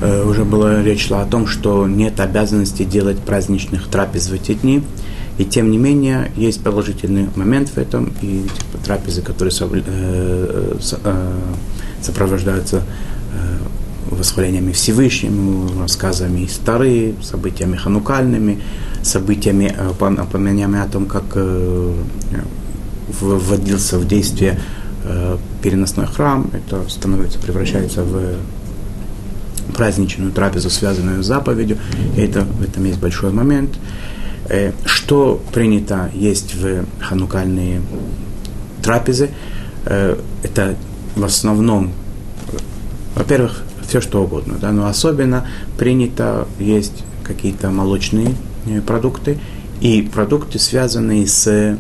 Э, 0.01 0.25
уже 0.25 0.45
была 0.45 0.83
речь 0.83 1.07
шла 1.07 1.23
о 1.23 1.27
том, 1.27 1.47
что 1.47 1.87
нет 1.87 2.21
обязанности 2.21 2.85
делать 2.85 3.19
праздничных 3.19 3.89
трапез 3.89 4.29
в 4.29 4.35
эти 4.35 4.55
дни, 4.55 4.83
и 5.39 5.45
тем 5.45 5.71
не 5.71 5.79
менее 5.79 6.31
есть 6.37 6.63
положительный 6.63 7.29
момент 7.35 7.71
в 7.71 7.79
этом, 7.79 8.13
и 8.21 8.43
типа, 8.43 8.85
трапезы, 8.85 9.23
которые 9.23 9.55
э, 9.61 10.79
э, 11.05 11.39
сопровождаются 12.03 12.83
восхвалениями 14.11 14.73
Всевышнему, 14.73 15.81
рассказами 15.83 16.43
из 16.43 16.57
Тары, 16.59 17.15
событиями 17.23 17.77
ханукальными, 17.77 18.63
событиями, 19.03 19.75
упоминаниями 19.91 20.79
о 20.79 20.87
том, 20.87 21.07
как 21.07 21.37
вводился 23.09 23.99
в 23.99 24.07
действие 24.07 24.59
переносной 25.63 26.07
храм, 26.07 26.51
это 26.53 26.89
становится, 26.89 27.39
превращается 27.39 28.03
в 28.03 28.37
праздничную 29.77 30.33
трапезу, 30.33 30.71
связанную 30.71 31.23
с 31.23 31.27
заповедью, 31.27 31.79
это, 32.17 32.43
в 32.43 32.63
этом 32.63 32.85
есть 32.85 32.99
большой 32.99 33.31
момент. 33.33 33.71
Э, 34.49 34.73
что 34.85 35.43
принято 35.53 36.11
есть 36.15 36.55
в 36.55 36.85
ханукальные 37.01 37.83
трапезы? 38.83 39.31
Э, 39.85 40.17
это 40.43 40.77
в 41.15 41.25
основном, 41.25 41.93
во-первых, 43.15 43.63
все 43.87 44.01
что 44.01 44.23
угодно, 44.23 44.57
да, 44.61 44.73
но 44.73 44.87
особенно 44.87 45.47
принято 45.79 46.47
есть 46.59 47.05
какие-то 47.25 47.71
молочные 47.71 48.35
э, 48.67 48.81
продукты 48.81 49.39
и 49.81 50.03
продукты, 50.03 50.59
связанные 50.59 51.27
с, 51.27 51.77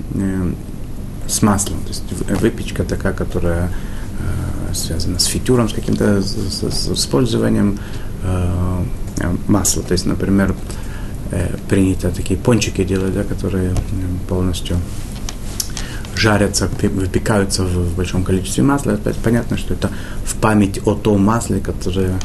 с 1.28 1.42
маслом. 1.42 1.80
То 1.82 1.88
есть 1.88 2.02
выпечка 2.40 2.84
такая, 2.84 3.12
которая 3.12 3.70
связана 4.72 5.18
с 5.18 5.24
фитюром, 5.24 5.68
с 5.68 5.72
каким-то 5.72 6.20
с, 6.22 6.62
с, 6.62 6.92
использованием 6.92 7.78
масла. 9.48 9.82
То 9.82 9.92
есть, 9.92 10.06
например, 10.06 10.54
э, 11.30 11.56
принято 11.68 12.10
такие 12.10 12.38
пончики 12.38 12.84
делать, 12.84 13.14
да, 13.14 13.24
которые 13.24 13.74
полностью 14.28 14.76
жарятся, 16.14 16.68
выпекаются 16.68 17.62
в, 17.62 17.90
в 17.90 17.96
большом 17.96 18.24
количестве 18.24 18.62
масла. 18.62 18.94
Опять 18.94 19.16
понятно, 19.16 19.56
что 19.56 19.74
это 19.74 19.90
в 20.24 20.34
память 20.36 20.80
о 20.86 20.94
том 20.94 21.22
масле, 21.22 21.60
которое 21.60 22.18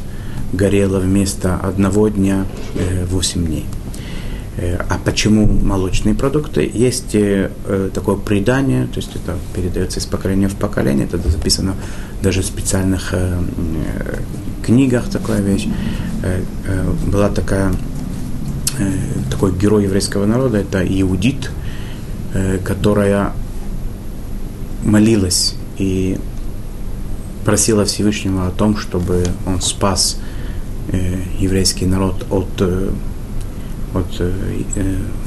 горело 0.54 1.00
вместо 1.00 1.56
одного 1.56 2.10
дня 2.10 2.46
э, 2.76 3.06
8 3.06 3.46
дней. 3.46 3.66
Э, 4.62 4.78
а 4.90 4.98
почему 5.04 5.46
молочные 5.48 6.16
продукты? 6.16 6.70
Есть 6.74 7.14
э, 7.16 7.50
такое 7.94 8.16
предание, 8.16 8.88
то 8.88 9.00
есть 9.00 9.16
это 9.16 9.36
передается 9.54 10.00
из 10.00 10.06
поколения 10.06 10.48
в 10.48 10.56
поколение, 10.56 11.06
это 11.12 11.18
записано 11.30 11.76
даже 12.22 12.42
в 12.42 12.46
специальных 12.46 13.10
э, 13.14 13.38
книгах 14.66 15.10
такая 15.10 15.42
вещь. 15.42 15.68
Была 17.08 17.30
такая 17.30 17.74
Э, 18.78 18.90
такой 19.30 19.52
герой 19.52 19.84
еврейского 19.84 20.26
народа, 20.26 20.60
это 20.60 20.82
Иудит, 20.84 21.52
э, 22.34 22.58
которая 22.64 23.34
молилась 24.84 25.56
и 25.78 26.18
просила 27.46 27.84
Всевышнего 27.86 28.48
о 28.48 28.52
том, 28.52 28.78
чтобы 28.78 29.26
он 29.46 29.62
спас 29.62 30.18
э, 30.92 31.18
еврейский 31.40 31.86
народ 31.86 32.26
от, 32.30 32.62
от 33.94 34.22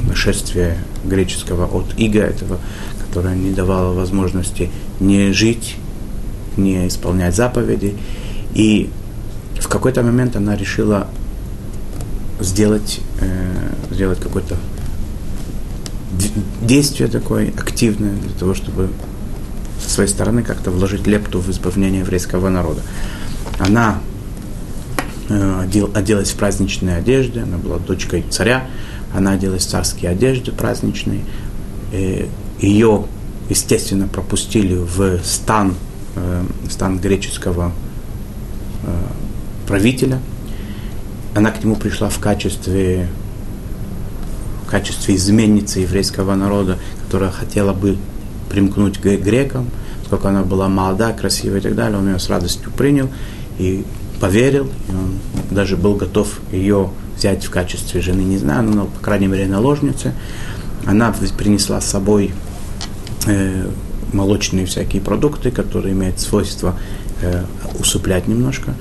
нашествия 0.07 0.77
греческого, 1.03 1.65
от 1.65 1.97
ига 1.97 2.21
этого, 2.21 2.59
которое 3.05 3.35
не 3.35 3.51
давало 3.51 3.93
возможности 3.93 4.69
не 4.99 5.31
жить, 5.31 5.75
не 6.57 6.87
исполнять 6.87 7.35
заповеди. 7.35 7.95
И 8.53 8.89
в 9.59 9.67
какой-то 9.67 10.03
момент 10.03 10.35
она 10.35 10.55
решила 10.55 11.07
сделать, 12.39 12.99
э, 13.21 13.73
сделать 13.91 14.19
какое-то 14.19 14.57
действие 16.61 17.09
такое 17.09 17.49
активное 17.49 18.15
для 18.15 18.33
того, 18.37 18.53
чтобы 18.53 18.89
со 19.81 19.89
своей 19.89 20.09
стороны 20.09 20.43
как-то 20.43 20.71
вложить 20.71 21.07
лепту 21.07 21.39
в 21.39 21.49
избавление 21.49 22.01
еврейского 22.01 22.49
народа. 22.49 22.81
Она 23.59 23.99
э, 23.99 24.14
одел, 25.29 25.89
оделась 25.93 26.31
в 26.31 26.35
праздничные 26.35 26.97
одежды, 26.97 27.41
она 27.41 27.57
была 27.57 27.77
дочкой 27.79 28.23
царя, 28.29 28.67
она 29.13 29.31
оделась 29.31 29.65
в 29.65 29.69
царские 29.69 30.11
одежды 30.11 30.51
праздничные. 30.51 31.21
Э, 31.91 32.25
ее, 32.59 33.05
естественно, 33.49 34.07
пропустили 34.07 34.75
в 34.75 35.19
стан, 35.23 35.75
э, 36.15 36.43
стан 36.69 36.99
греческого 36.99 37.71
э, 38.83 38.87
правителя– 39.67 40.19
она 41.35 41.51
к 41.51 41.61
нему 41.61 41.75
пришла 41.75 42.07
в 42.07 42.17
качестве, 42.19 43.09
в 44.65 44.69
качестве 44.69 45.15
изменницы 45.17 45.81
еврейского 45.81 46.33
народа, 46.33 46.79
которая 47.03 47.29
хотела 47.29 47.73
бы 47.73 47.97
примкнуть 48.49 48.99
к 48.99 49.05
грекам, 49.17 49.69
сколько 50.05 50.29
она 50.29 50.43
была 50.43 50.69
молода, 50.69 51.11
красивая 51.11 51.59
и 51.59 51.61
так 51.61 51.75
далее, 51.75 51.99
он 51.99 52.07
ее 52.07 52.19
с 52.19 52.29
радостью 52.29 52.71
принял. 52.71 53.09
И 53.59 53.83
поверил, 54.19 54.65
и 54.87 54.91
он 54.91 55.19
даже 55.51 55.77
был 55.77 55.95
готов 55.95 56.39
ее 56.51 56.89
взять 57.17 57.45
в 57.45 57.49
качестве 57.49 58.01
жены, 58.01 58.21
не 58.21 58.37
знаю, 58.37 58.63
но, 58.63 58.85
по 58.85 58.99
крайней 58.99 59.27
мере, 59.27 59.47
наложницы. 59.47 60.13
Она 60.85 61.13
принесла 61.37 61.81
с 61.81 61.85
собой 61.85 62.31
э, 63.25 63.67
молочные 64.13 64.65
всякие 64.65 65.01
продукты, 65.01 65.51
которые 65.51 65.93
имеют 65.93 66.19
свойство 66.19 66.77
э, 67.21 67.43
усыплять 67.79 68.27
немножко. 68.27 68.73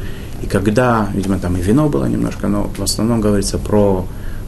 И 0.43 0.47
когда, 0.47 1.09
видимо, 1.15 1.39
там 1.39 1.57
и 1.57 1.63
вино 1.63 1.89
было 1.89 2.05
немножко, 2.05 2.49
но 2.49 2.71
в 2.77 2.83
основном 2.83 3.21
говорится 3.21 3.59
про 3.59 4.07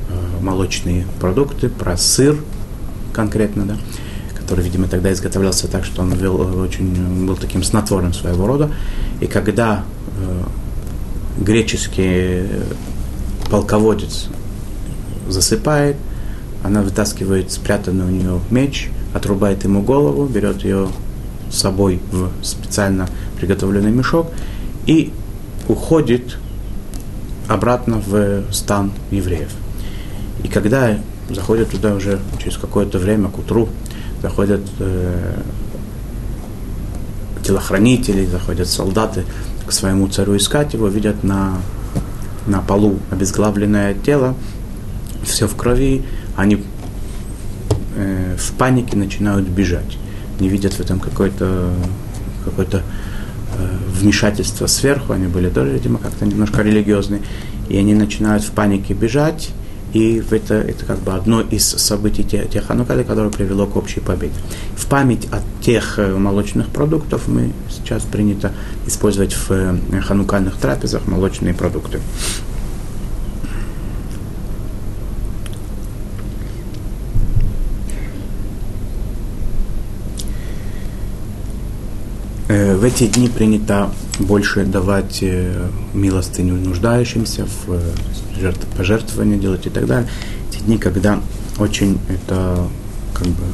э, 0.09 0.43
молочные 0.43 1.07
продукты, 1.21 1.69
про 1.69 1.97
сыр 1.97 2.37
конкретно, 3.13 3.65
да, 3.65 3.77
который, 4.39 4.63
видимо, 4.63 4.89
тогда 4.89 5.13
изготовлялся 5.13 5.69
так, 5.69 5.85
что 5.85 6.03
он 6.03 6.13
вел, 6.13 6.41
э, 6.43 6.61
очень 6.61 7.27
был 7.27 7.37
таким 7.37 7.63
снотворным 7.63 8.13
своего 8.13 8.47
рода. 8.47 8.71
И 9.21 9.27
когда 9.27 9.85
э, 10.19 10.43
греческий 11.39 12.45
полководец 13.51 14.29
засыпает, 15.29 15.97
она 16.63 16.83
вытаскивает 16.83 17.53
спрятанный 17.53 18.05
у 18.05 18.11
нее 18.11 18.41
меч, 18.51 18.91
отрубает 19.15 19.65
ему 19.65 19.83
голову, 19.83 20.27
берет 20.27 20.63
ее 20.63 20.89
с 21.51 21.59
собой 21.59 22.01
в 22.11 22.31
специально 22.43 23.09
приготовленный 23.39 23.91
мешок 23.91 24.29
и 24.87 25.13
уходит 25.69 26.39
обратно 27.49 28.03
в 28.05 28.53
стан 28.53 28.93
евреев. 29.11 29.51
И 30.43 30.49
когда 30.49 30.99
заходят 31.31 31.71
туда 31.71 31.95
уже 31.95 32.21
через 32.43 32.57
какое-то 32.57 32.99
время, 32.99 33.29
к 33.29 33.39
утру, 33.39 33.69
заходят 34.23 34.63
э, 34.79 35.41
телохранители, 37.45 38.27
заходят 38.27 38.69
солдаты 38.69 39.25
к 39.67 39.73
своему 39.73 40.09
царю 40.09 40.37
искать 40.37 40.75
его, 40.75 40.89
видят 40.89 41.25
на, 41.25 41.55
на 42.47 42.61
полу. 42.61 42.99
Обезглавленное 43.11 43.95
тело, 43.95 44.35
все 45.25 45.47
в 45.47 45.57
крови, 45.57 46.03
они 46.37 46.63
э, 47.97 48.37
в 48.39 48.53
панике 48.53 48.97
начинают 48.97 49.49
бежать. 49.49 49.99
Не 50.41 50.49
видят 50.49 50.75
в 50.75 50.81
этом 50.81 51.01
какое-то 51.01 51.71
какое-то 52.45 52.79
э, 52.79 52.83
вмешательство 54.01 54.67
сверху, 54.67 55.13
они 55.13 55.27
были 55.27 55.49
тоже, 55.51 55.73
видимо, 55.73 55.99
как-то 55.99 56.25
немножко 56.25 56.63
религиозные, 56.63 57.23
и 57.69 57.77
они 57.77 57.95
начинают 57.95 58.45
в 58.45 58.53
панике 58.53 58.95
бежать, 58.95 59.51
и 59.97 60.23
это, 60.31 60.55
это 60.57 60.85
как 60.85 60.99
бы 60.99 61.15
одно 61.15 61.41
из 61.41 61.65
событий 61.65 62.23
тех, 62.23 62.51
тех 62.51 62.67
Ханукали, 62.67 63.03
которое 63.03 63.31
привело 63.31 63.67
к 63.67 63.77
общей 63.77 64.01
победе. 64.01 64.35
В 64.77 64.87
память 64.89 65.27
о 65.33 65.39
тех 65.63 65.99
э, 65.99 66.15
молочных 66.15 66.69
продуктов 66.69 67.29
мы 67.29 67.53
сейчас 67.71 68.03
принято 68.03 68.53
использовать 68.87 69.33
в 69.33 69.51
э, 69.51 70.01
ханукальных 70.03 70.57
трапезах 70.57 71.07
молочные 71.07 71.55
продукты. 71.55 72.01
Э, 82.49 82.77
в 82.77 82.85
эти 82.85 83.07
дни 83.07 83.31
принято 83.31 83.91
больше 84.19 84.67
давать 84.67 85.25
милостыню 85.95 86.55
нуждающимся, 86.55 87.47
в 87.47 88.26
э, 88.37 88.53
пожертвования 88.77 89.39
делать 89.39 89.67
и 89.67 89.71
так 89.71 89.87
далее. 89.87 90.09
Эти 90.51 90.63
дни, 90.63 90.79
когда 90.79 91.21
очень 91.59 91.99
это 92.09 92.69
как 93.15 93.27
бы 93.29 93.45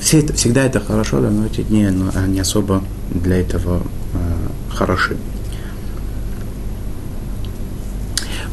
все 0.00 0.20
это, 0.20 0.34
всегда 0.34 0.64
это 0.64 0.80
хорошо, 0.80 1.20
да, 1.20 1.30
но 1.30 1.46
эти 1.46 1.62
дни 1.62 1.84
они 1.84 2.40
особо 2.40 2.82
для 3.10 3.40
этого 3.40 3.82
э, 4.12 4.74
хороши. 4.74 5.16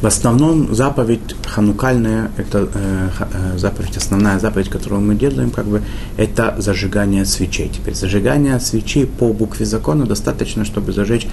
В 0.04 0.06
основном 0.06 0.74
заповедь 0.74 1.34
ханукальная, 1.46 2.30
это 2.36 2.68
э, 2.74 3.08
э, 3.20 3.56
заповедь, 3.56 3.96
основная 3.96 4.38
заповедь, 4.38 4.68
которую 4.68 5.00
мы 5.00 5.14
делаем, 5.14 5.50
как 5.50 5.64
бы, 5.64 5.80
это 6.18 6.54
зажигание 6.58 7.24
свечей. 7.24 7.70
Теперь 7.70 7.94
зажигание 7.94 8.60
свечей 8.60 9.06
по 9.06 9.32
букве 9.32 9.64
закона 9.64 10.04
достаточно, 10.04 10.66
чтобы 10.66 10.92
зажечь 10.92 11.26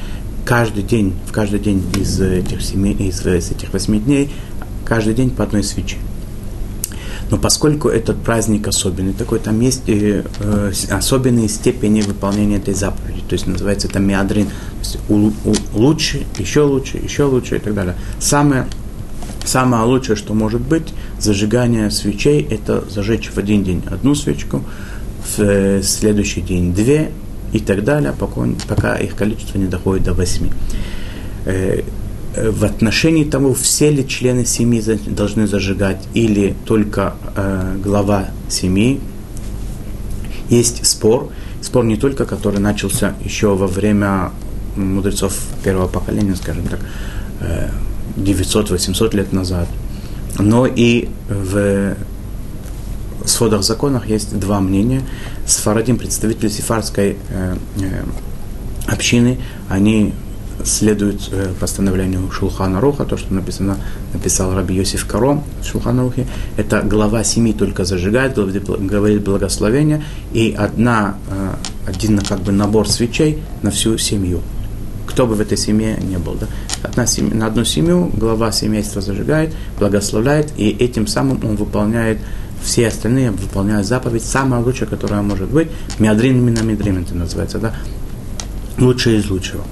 каждый 0.46 0.84
день, 0.84 1.14
в 1.28 1.34
каждый 1.34 1.60
день 1.60 1.84
из 1.98 2.22
этих, 2.22 2.62
семи, 2.62 2.94
из, 2.94 3.26
из 3.26 3.52
этих 3.52 3.74
восьми 3.74 4.00
дней, 4.00 4.32
каждый 4.86 5.16
день 5.16 5.32
по 5.32 5.44
одной 5.44 5.64
свече. 5.64 5.98
Но 7.32 7.38
поскольку 7.38 7.88
этот 7.88 8.22
праздник 8.22 8.68
особенный, 8.68 9.14
такой 9.14 9.40
там 9.40 9.60
есть 9.62 9.84
э, 9.88 10.24
э, 10.42 10.72
особенные 10.92 11.48
степени 11.48 12.02
выполнения 12.02 12.58
этой 12.58 12.74
заповеди, 12.74 13.22
то 13.22 13.34
есть 13.34 13.48
называется 13.48 13.88
это 13.88 14.00
миадрин, 14.00 14.48
то 14.48 14.52
есть 14.80 14.98
у, 15.08 15.32
у, 15.50 15.56
лучше, 15.74 16.26
еще 16.38 16.64
лучше, 16.64 16.98
еще 16.98 17.24
лучше 17.24 17.56
и 17.56 17.60
так 17.60 17.74
далее. 17.74 17.96
Самое, 18.20 18.68
самое 19.46 19.84
лучшее, 19.84 20.18
что 20.18 20.34
может 20.34 20.60
быть, 20.60 20.94
зажигание 21.20 21.90
свечей, 21.90 22.46
это 22.52 22.84
зажечь 22.90 23.32
в 23.34 23.38
один 23.38 23.64
день 23.64 23.82
одну 23.90 24.14
свечку, 24.14 24.64
в 25.38 25.40
э, 25.40 25.82
следующий 25.84 26.42
день 26.42 26.74
две 26.74 27.12
и 27.54 27.60
так 27.60 27.86
далее, 27.86 28.14
пока, 28.18 28.42
пока 28.68 28.96
их 28.96 29.16
количество 29.16 29.58
не 29.58 29.68
доходит 29.68 30.04
до 30.04 30.14
восьми. 30.14 30.52
Э, 32.36 32.50
в 32.50 32.64
отношении 32.64 33.24
того, 33.24 33.54
все 33.54 33.90
ли 33.92 34.08
члены 34.08 34.46
семьи 34.46 34.82
должны 35.08 35.48
зажигать 35.48 36.02
или 36.14 36.56
только 36.66 37.16
э, 37.36 37.78
глава 37.84 38.28
семьи, 38.50 39.00
есть 40.50 40.86
спор. 40.86 41.30
Спор 41.62 41.86
не 41.86 41.98
только, 41.98 42.26
который 42.26 42.60
начался 42.60 43.16
еще 43.24 43.56
во 43.56 43.68
время 43.68 44.32
мудрецов 44.76 45.38
первого 45.64 45.88
поколения, 45.88 46.36
скажем 46.36 46.64
так, 46.68 46.80
900-800 48.18 49.10
э, 49.14 49.18
лет 49.18 49.34
назад, 49.34 49.68
но 50.40 50.66
и 50.66 51.10
в 51.28 51.96
сводах 53.26 53.64
законах 53.64 54.08
есть 54.08 54.38
два 54.40 54.60
мнения. 54.60 55.04
Сфарадим, 55.46 55.98
представители 55.98 56.50
сефарской 56.50 57.18
э, 57.30 57.56
э, 57.80 58.04
общины, 58.88 59.40
они 59.70 60.14
следует 60.68 61.22
э, 61.32 61.54
постановлению 61.60 62.30
Шулхана 62.32 62.82
Руха, 62.82 63.06
то, 63.06 63.18
что 63.18 63.34
написано, 63.34 63.78
написал 64.14 64.54
Раби 64.54 64.76
Йосиф 64.76 65.06
Каром 65.06 65.44
в 65.62 65.66
Шулхана 65.66 66.04
Рухе, 66.04 66.28
это 66.58 66.82
глава 66.82 67.24
семьи 67.24 67.54
только 67.54 67.86
зажигает, 67.86 68.36
говорит 68.36 69.24
благословение, 69.24 70.04
и 70.34 70.56
одна, 70.58 71.16
э, 71.30 71.54
один 71.88 72.20
как 72.20 72.42
бы 72.42 72.52
набор 72.52 72.88
свечей 72.88 73.40
на 73.62 73.72
всю 73.72 73.98
семью. 73.98 74.42
Кто 75.08 75.28
бы 75.28 75.36
в 75.36 75.42
этой 75.42 75.58
семье 75.58 75.98
не 75.98 76.18
был. 76.18 76.36
Да? 76.40 76.48
Одна 76.84 77.06
семья, 77.06 77.36
на 77.36 77.48
одну 77.48 77.66
семью 77.66 78.10
глава 78.14 78.52
семейства 78.52 79.02
зажигает, 79.02 79.54
благословляет, 79.78 80.54
и 80.58 80.70
этим 80.70 81.08
самым 81.08 81.40
он 81.44 81.56
выполняет 81.56 82.20
все 82.64 82.88
остальные 82.88 83.32
выполняют 83.32 83.88
заповедь, 83.88 84.24
самая 84.24 84.62
лучшая, 84.62 84.88
которая 84.88 85.22
может 85.22 85.50
быть. 85.50 85.68
Миадрин 86.00 86.44
минамидрин 86.46 87.02
это 87.02 87.16
называется, 87.16 87.60
да? 87.60 87.74
Лучшее 88.78 89.20
из 89.20 89.30
лучшего. 89.30 89.64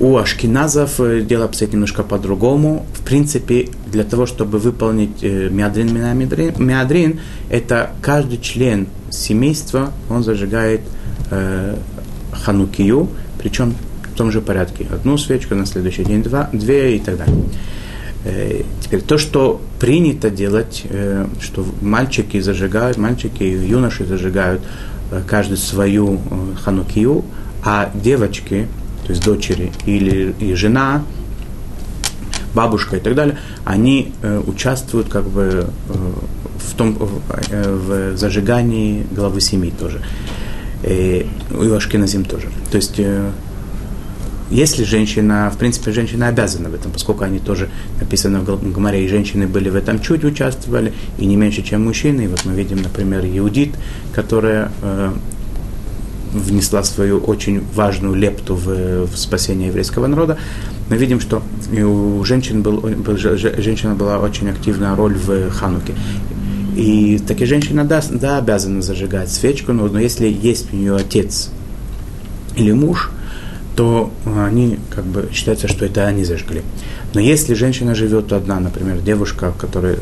У 0.00 0.16
ашкеназов 0.16 1.00
э, 1.00 1.22
дело 1.22 1.46
обстоит 1.46 1.72
немножко 1.72 2.04
по-другому. 2.04 2.86
В 2.94 3.02
принципе, 3.04 3.68
для 3.86 4.04
того, 4.04 4.26
чтобы 4.26 4.58
выполнить 4.58 5.22
э, 5.22 5.48
миадрин, 5.50 5.92
миадрин, 5.92 6.54
миадрин, 6.58 7.20
это 7.50 7.90
каждый 8.00 8.38
член 8.38 8.86
семейства, 9.10 9.92
он 10.08 10.22
зажигает 10.22 10.82
э, 11.30 11.76
ханукию, 12.30 13.08
причем 13.38 13.74
в 14.14 14.16
том 14.16 14.30
же 14.30 14.40
порядке. 14.40 14.86
Одну 14.92 15.18
свечку, 15.18 15.56
на 15.56 15.66
следующий 15.66 16.04
день 16.04 16.22
два, 16.22 16.48
две 16.52 16.96
и 16.96 17.00
так 17.00 17.18
далее. 17.18 17.44
Э, 18.24 18.62
теперь 18.80 19.00
то, 19.00 19.18
что 19.18 19.60
принято 19.80 20.30
делать, 20.30 20.82
э, 20.88 21.26
что 21.40 21.66
мальчики 21.80 22.38
зажигают, 22.38 22.98
мальчики 22.98 23.42
и 23.42 23.66
юноши 23.66 24.04
зажигают 24.04 24.62
э, 25.10 25.22
каждый 25.26 25.56
свою 25.56 26.14
э, 26.14 26.54
ханукию, 26.62 27.24
а 27.64 27.90
девочки, 27.94 28.68
то 29.08 29.12
есть 29.14 29.24
дочери 29.24 29.72
или 29.86 30.34
и 30.38 30.52
жена, 30.52 31.02
бабушка 32.52 32.98
и 32.98 33.00
так 33.00 33.14
далее, 33.14 33.38
они 33.64 34.12
э, 34.20 34.42
участвуют 34.46 35.08
как 35.08 35.24
бы 35.24 35.66
э, 35.88 35.94
в 36.58 36.74
том 36.74 36.96
э, 37.50 37.72
в 37.72 38.18
зажигании 38.18 39.06
главы 39.10 39.40
семьи 39.40 39.70
тоже. 39.70 40.02
И 40.82 41.26
у 41.50 41.72
Ашкеназим 41.72 42.24
тоже. 42.24 42.48
То 42.70 42.76
есть 42.76 43.00
э, 43.00 43.30
если 44.50 44.84
женщина, 44.84 45.50
в 45.54 45.56
принципе, 45.56 45.90
женщина 45.92 46.28
обязана 46.28 46.68
в 46.68 46.74
этом, 46.74 46.92
поскольку 46.92 47.24
они 47.24 47.38
тоже 47.38 47.70
написаны 47.98 48.40
в 48.40 48.72
Гамаре, 48.72 49.06
и 49.06 49.08
женщины 49.08 49.46
были 49.46 49.70
в 49.70 49.76
этом 49.76 50.00
чуть 50.00 50.22
участвовали, 50.22 50.92
и 51.16 51.24
не 51.24 51.36
меньше, 51.36 51.62
чем 51.62 51.84
мужчины. 51.84 52.22
И 52.22 52.26
вот 52.26 52.44
мы 52.44 52.52
видим, 52.52 52.82
например, 52.82 53.24
Иудит, 53.24 53.74
которая 54.14 54.70
э, 54.82 55.12
внесла 56.32 56.82
свою 56.82 57.18
очень 57.18 57.62
важную 57.74 58.14
лепту 58.14 58.54
в, 58.54 59.06
в 59.06 59.16
спасение 59.16 59.68
еврейского 59.68 60.06
народа, 60.06 60.38
мы 60.88 60.96
видим, 60.96 61.20
что 61.20 61.42
у 61.72 62.24
женщин 62.24 62.62
был, 62.62 62.82
женщина 63.58 63.94
была 63.94 64.18
очень 64.18 64.48
активная 64.48 64.94
роль 64.96 65.14
в 65.14 65.50
Хануке. 65.50 65.94
И 66.76 67.18
такие 67.26 67.46
женщины, 67.46 67.84
да, 67.84 68.02
да, 68.10 68.38
обязаны 68.38 68.82
зажигать 68.82 69.30
свечку, 69.30 69.72
но, 69.72 69.88
но 69.88 69.98
если 69.98 70.28
есть 70.28 70.72
у 70.72 70.76
нее 70.76 70.96
отец 70.96 71.50
или 72.56 72.72
муж, 72.72 73.10
то 73.78 74.10
они, 74.24 74.78
как 74.90 75.04
бы, 75.04 75.28
считается, 75.32 75.68
что 75.68 75.84
это 75.84 76.06
они 76.06 76.24
зажгли. 76.24 76.62
Но 77.14 77.20
если 77.20 77.54
женщина 77.54 77.94
живет 77.94 78.32
одна, 78.32 78.60
например, 78.60 79.00
девушка, 79.00 79.52
которая, 79.58 79.96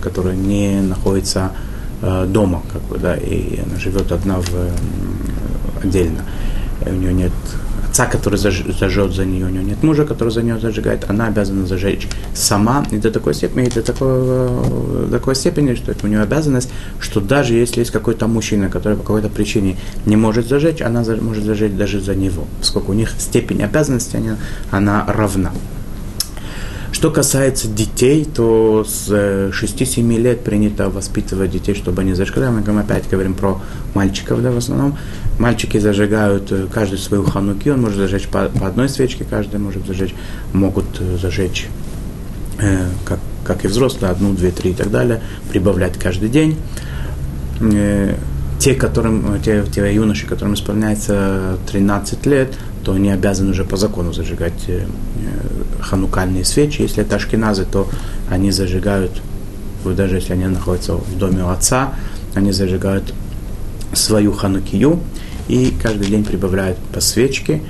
которая 0.00 0.34
не 0.34 0.80
находится 0.80 1.52
э, 2.02 2.26
дома, 2.26 2.62
как 2.72 2.82
бы, 2.82 2.98
да, 2.98 3.16
и 3.16 3.60
она 3.60 3.78
живет 3.78 4.10
одна 4.10 4.40
в, 4.40 4.50
отдельно. 5.84 6.24
У 6.86 6.92
нее 6.92 7.12
нет 7.12 7.32
отца, 7.94 8.06
который 8.06 8.38
зажжет 8.38 9.14
за 9.14 9.24
нее, 9.24 9.46
у 9.46 9.48
нее 9.48 9.62
нет 9.62 9.82
мужа, 9.84 10.04
который 10.04 10.30
за 10.30 10.42
нее 10.42 10.58
зажигает, 10.58 11.08
она 11.08 11.28
обязана 11.28 11.64
зажечь 11.64 12.08
сама 12.34 12.84
и 12.90 12.96
до 12.96 13.12
такой 13.12 13.34
степени, 13.34 13.68
до 13.68 13.82
такой, 13.82 14.08
до 14.08 15.08
такой 15.12 15.36
степени, 15.36 15.76
что 15.76 15.92
это 15.92 16.06
у 16.06 16.08
нее 16.08 16.20
обязанность, 16.20 16.70
что 16.98 17.20
даже 17.20 17.54
если 17.54 17.80
есть 17.80 17.92
какой-то 17.92 18.26
мужчина, 18.26 18.68
который 18.68 18.96
по 18.96 19.02
какой-то 19.02 19.28
причине 19.28 19.76
не 20.06 20.16
может 20.16 20.48
зажечь, 20.48 20.82
она 20.82 21.04
может 21.20 21.44
зажечь 21.44 21.72
даже 21.72 22.00
за 22.00 22.16
него, 22.16 22.46
поскольку 22.58 22.90
у 22.90 22.94
них 22.96 23.12
степень 23.18 23.62
обязанности, 23.62 24.16
она, 24.16 24.36
она 24.72 25.04
равна. 25.06 25.52
Что 26.94 27.10
касается 27.10 27.66
детей, 27.66 28.24
то 28.24 28.84
с 28.84 29.08
6-7 29.10 30.16
лет 30.16 30.44
принято 30.44 30.88
воспитывать 30.88 31.50
детей, 31.50 31.74
чтобы 31.74 32.02
они 32.02 32.14
зажигали. 32.14 32.50
Мы 32.50 32.80
опять 32.80 33.10
говорим 33.10 33.34
про 33.34 33.60
мальчиков, 33.94 34.40
да, 34.40 34.52
в 34.52 34.58
основном. 34.58 34.96
Мальчики 35.40 35.78
зажигают 35.78 36.52
каждый 36.72 37.00
свою 37.00 37.24
хануки, 37.24 37.68
он 37.68 37.80
может 37.80 37.98
зажечь 37.98 38.28
по, 38.28 38.44
по 38.44 38.68
одной 38.68 38.88
свечке, 38.88 39.26
каждый 39.28 39.58
может 39.58 39.84
зажечь, 39.88 40.14
могут 40.52 40.84
зажечь, 41.20 41.66
э, 42.60 42.86
как, 43.04 43.18
как 43.42 43.64
и 43.64 43.68
взрослые, 43.68 44.12
одну, 44.12 44.32
две, 44.32 44.52
три 44.52 44.70
и 44.70 44.74
так 44.74 44.92
далее, 44.92 45.20
прибавлять 45.50 45.98
каждый 45.98 46.28
день. 46.28 46.56
Э, 47.60 48.14
те, 48.60 48.74
которым, 48.74 49.42
те, 49.42 49.64
те 49.64 49.92
юноши, 49.92 50.28
которым 50.28 50.54
исполняется 50.54 51.58
13 51.72 52.24
лет, 52.26 52.54
то 52.84 52.92
они 52.92 53.10
обязаны 53.10 53.50
уже 53.50 53.64
по 53.64 53.76
закону 53.76 54.12
зажигать 54.12 54.68
э, 54.68 54.86
ханукальные 55.84 56.44
свечи. 56.44 56.82
Если 56.82 57.02
это 57.02 57.16
ашкеназы, 57.16 57.64
то 57.64 57.88
они 58.28 58.50
зажигают, 58.50 59.22
даже 59.84 60.16
если 60.16 60.32
они 60.32 60.46
находятся 60.46 60.94
в 60.94 61.18
доме 61.18 61.44
у 61.44 61.48
отца, 61.48 61.94
они 62.34 62.52
зажигают 62.52 63.14
свою 63.92 64.32
ханукию 64.32 65.00
и 65.48 65.72
каждый 65.82 66.08
день 66.08 66.24
прибавляют 66.24 66.78
по 66.92 67.00
свечке. 67.00 67.62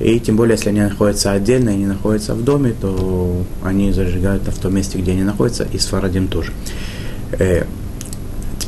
И 0.00 0.20
тем 0.20 0.36
более, 0.36 0.56
если 0.56 0.68
они 0.70 0.80
находятся 0.80 1.32
отдельно, 1.32 1.72
они 1.72 1.86
находятся 1.86 2.34
в 2.34 2.44
доме, 2.44 2.72
то 2.80 3.44
они 3.64 3.92
зажигают 3.92 4.42
в 4.44 4.58
том 4.60 4.74
месте, 4.74 4.98
где 4.98 5.12
они 5.12 5.24
находятся, 5.24 5.66
и 5.72 5.78
с 5.78 5.86
Фарадим 5.86 6.28
тоже. 6.28 6.52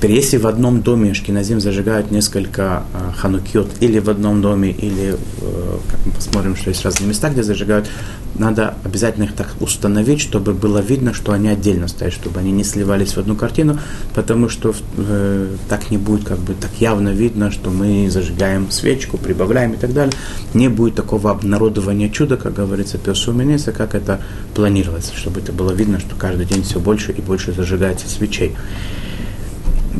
Теперь, 0.01 0.13
если 0.13 0.39
в 0.39 0.47
одном 0.47 0.81
доме 0.81 1.11
Ашкиназим 1.11 1.61
зажигают 1.61 2.11
несколько 2.11 2.85
э, 2.95 3.13
ханукиот, 3.19 3.71
или 3.81 3.99
в 3.99 4.09
одном 4.09 4.41
доме, 4.41 4.71
или, 4.71 5.15
э, 5.43 5.79
как 5.91 6.07
мы 6.07 6.13
посмотрим, 6.13 6.57
что 6.57 6.71
есть 6.71 6.83
разные 6.87 7.07
места, 7.07 7.29
где 7.29 7.43
зажигают, 7.43 7.87
надо 8.35 8.77
обязательно 8.83 9.25
их 9.25 9.35
так 9.35 9.49
установить, 9.61 10.23
чтобы 10.23 10.55
было 10.55 10.79
видно, 10.79 11.13
что 11.13 11.33
они 11.33 11.51
отдельно 11.51 11.87
стоят, 11.87 12.15
чтобы 12.15 12.41
они 12.41 12.51
не 12.51 12.65
сливались 12.65 13.13
в 13.13 13.19
одну 13.19 13.37
картину, 13.37 13.79
потому 14.15 14.49
что 14.49 14.75
э, 14.97 15.49
так 15.69 15.91
не 15.91 15.99
будет 15.99 16.25
как 16.25 16.39
бы 16.39 16.55
так 16.55 16.71
явно 16.79 17.11
видно, 17.11 17.51
что 17.51 17.69
мы 17.69 18.09
зажигаем 18.09 18.71
свечку, 18.71 19.19
прибавляем 19.19 19.75
и 19.75 19.77
так 19.77 19.93
далее. 19.93 20.15
Не 20.55 20.69
будет 20.69 20.95
такого 20.95 21.31
обнародования 21.31 22.09
чуда, 22.09 22.39
как 22.39 22.55
говорится, 22.55 22.97
пес 22.97 23.29
уменется, 23.29 23.73
как 23.73 23.95
это 23.95 24.23
планировалось, 24.55 25.13
чтобы 25.15 25.41
это 25.41 25.53
было 25.53 25.73
видно, 25.73 26.01
что 26.01 26.15
каждый 26.17 26.47
день 26.47 26.63
все 26.63 26.81
больше 26.81 27.13
и 27.13 27.21
больше 27.21 27.53
зажигается 27.53 28.09
свечей. 28.09 28.57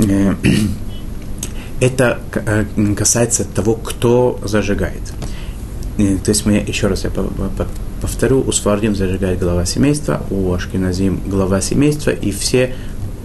Э, 0.09 0.35
это 1.81 2.21
э, 2.35 2.65
касается 2.97 3.45
того, 3.45 3.75
кто 3.75 4.41
зажигает. 4.45 5.03
Э, 5.99 6.17
то 6.25 6.31
есть 6.31 6.47
мы, 6.47 6.55
еще 6.67 6.87
раз 6.87 7.05
я 7.05 7.11
повторю, 8.01 8.41
у 8.41 8.53
Свардим 8.53 8.95
зажигает 8.95 9.39
глава 9.41 9.65
семейства, 9.67 10.23
у 10.31 10.53
Ашкиназим 10.53 11.21
глава 11.27 11.61
семейства, 11.61 12.11
и 12.11 12.31
все 12.31 12.75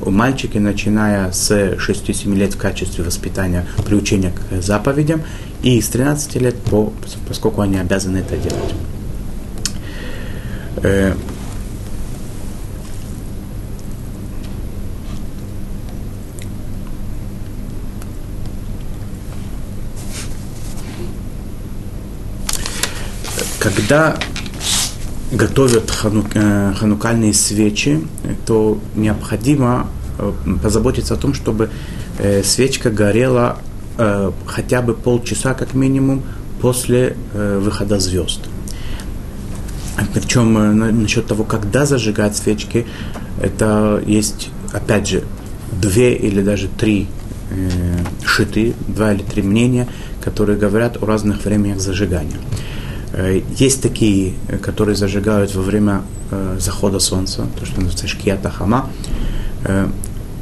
мальчики, 0.06 0.58
начиная 0.58 1.32
с 1.32 1.52
6-7 1.52 2.36
лет 2.36 2.54
в 2.54 2.58
качестве 2.58 3.04
воспитания, 3.04 3.66
приучения 3.86 4.32
к 4.32 4.62
заповедям, 4.62 5.22
и 5.64 5.80
с 5.82 5.88
13 5.88 6.36
лет, 6.36 6.56
по, 6.58 6.92
поскольку 7.28 7.62
они 7.62 7.78
обязаны 7.78 8.18
это 8.18 8.36
делать. 8.38 8.76
Когда 23.66 24.16
готовят 25.32 25.90
ханук, 25.90 26.28
э, 26.36 26.74
ханукальные 26.78 27.34
свечи, 27.34 28.00
то 28.46 28.78
необходимо 28.94 29.88
э, 30.20 30.32
позаботиться 30.62 31.16
о 31.16 31.18
том, 31.18 31.34
чтобы 31.34 31.72
э, 32.20 32.44
свечка 32.44 32.92
горела 32.92 33.58
хотя 34.46 34.82
бы 34.82 34.94
полчаса 34.94 35.54
как 35.54 35.74
минимум 35.74 36.22
после 36.60 37.16
выхода 37.34 37.98
звезд. 37.98 38.42
Причем 40.14 40.78
насчет 41.02 41.28
того, 41.28 41.46
когда 41.46 41.86
зажигать 41.86 42.36
свечки, 42.36 42.86
это 43.42 44.04
есть, 44.06 44.50
опять 44.74 45.08
же, 45.08 45.24
две 45.72 46.14
или 46.14 46.42
даже 46.42 46.68
три 46.68 47.08
шиты, 48.26 48.74
два 48.90 49.14
или 49.14 49.24
три 49.24 49.42
мнения, 49.42 49.88
которые 50.22 50.58
говорят 50.60 51.02
о 51.02 51.06
разных 51.06 51.46
временах 51.46 51.80
зажигания. 51.80 52.40
Э, 53.16 53.42
есть 53.58 53.82
такие, 53.82 54.34
э, 54.50 54.58
которые 54.58 54.96
зажигают 54.96 55.56
во 55.56 55.62
время 55.62 56.02
э, 56.32 56.58
захода 56.60 57.00
солнца, 57.00 57.48
то, 57.58 57.66
что 57.66 57.76
называется 57.76 58.08
шкията 58.08 58.50
хама. 58.50 58.90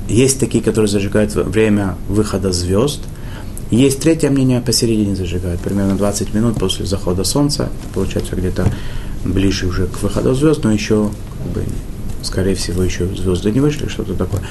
Есть 0.09 0.39
такие, 0.39 0.61
которые 0.61 0.89
зажигают 0.89 1.33
во 1.33 1.43
время 1.43 1.95
выхода 2.09 2.51
звезд. 2.51 2.99
Есть 3.71 4.01
третье 4.01 4.29
мнение, 4.29 4.59
посередине 4.59 5.15
зажигают, 5.15 5.61
примерно 5.61 5.95
20 5.95 6.33
минут 6.33 6.59
после 6.59 6.85
захода 6.85 7.23
солнца, 7.23 7.69
получается 7.93 8.35
где-то 8.35 8.65
ближе 9.23 9.67
уже 9.67 9.87
к 9.87 10.01
выходу 10.01 10.35
звезд, 10.35 10.65
но 10.65 10.73
еще, 10.73 11.09
как 11.37 11.53
бы, 11.53 11.63
скорее 12.21 12.55
всего, 12.55 12.83
еще 12.83 13.07
звезды 13.15 13.51
не 13.51 13.61
вышли, 13.61 13.87
что-то 13.87 14.13
такое. 14.13 14.41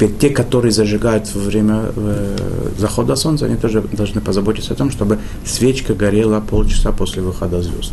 Теперь 0.00 0.16
те, 0.16 0.30
которые 0.30 0.72
зажигают 0.72 1.30
во 1.34 1.42
время 1.42 1.92
э, 1.94 2.70
захода 2.78 3.16
солнца, 3.16 3.44
они 3.44 3.56
тоже 3.56 3.82
должны 3.82 4.22
позаботиться 4.22 4.72
о 4.72 4.74
том, 4.74 4.90
чтобы 4.90 5.18
свечка 5.44 5.92
горела 5.92 6.40
полчаса 6.40 6.90
после 6.90 7.20
выхода 7.20 7.60
звезд. 7.60 7.92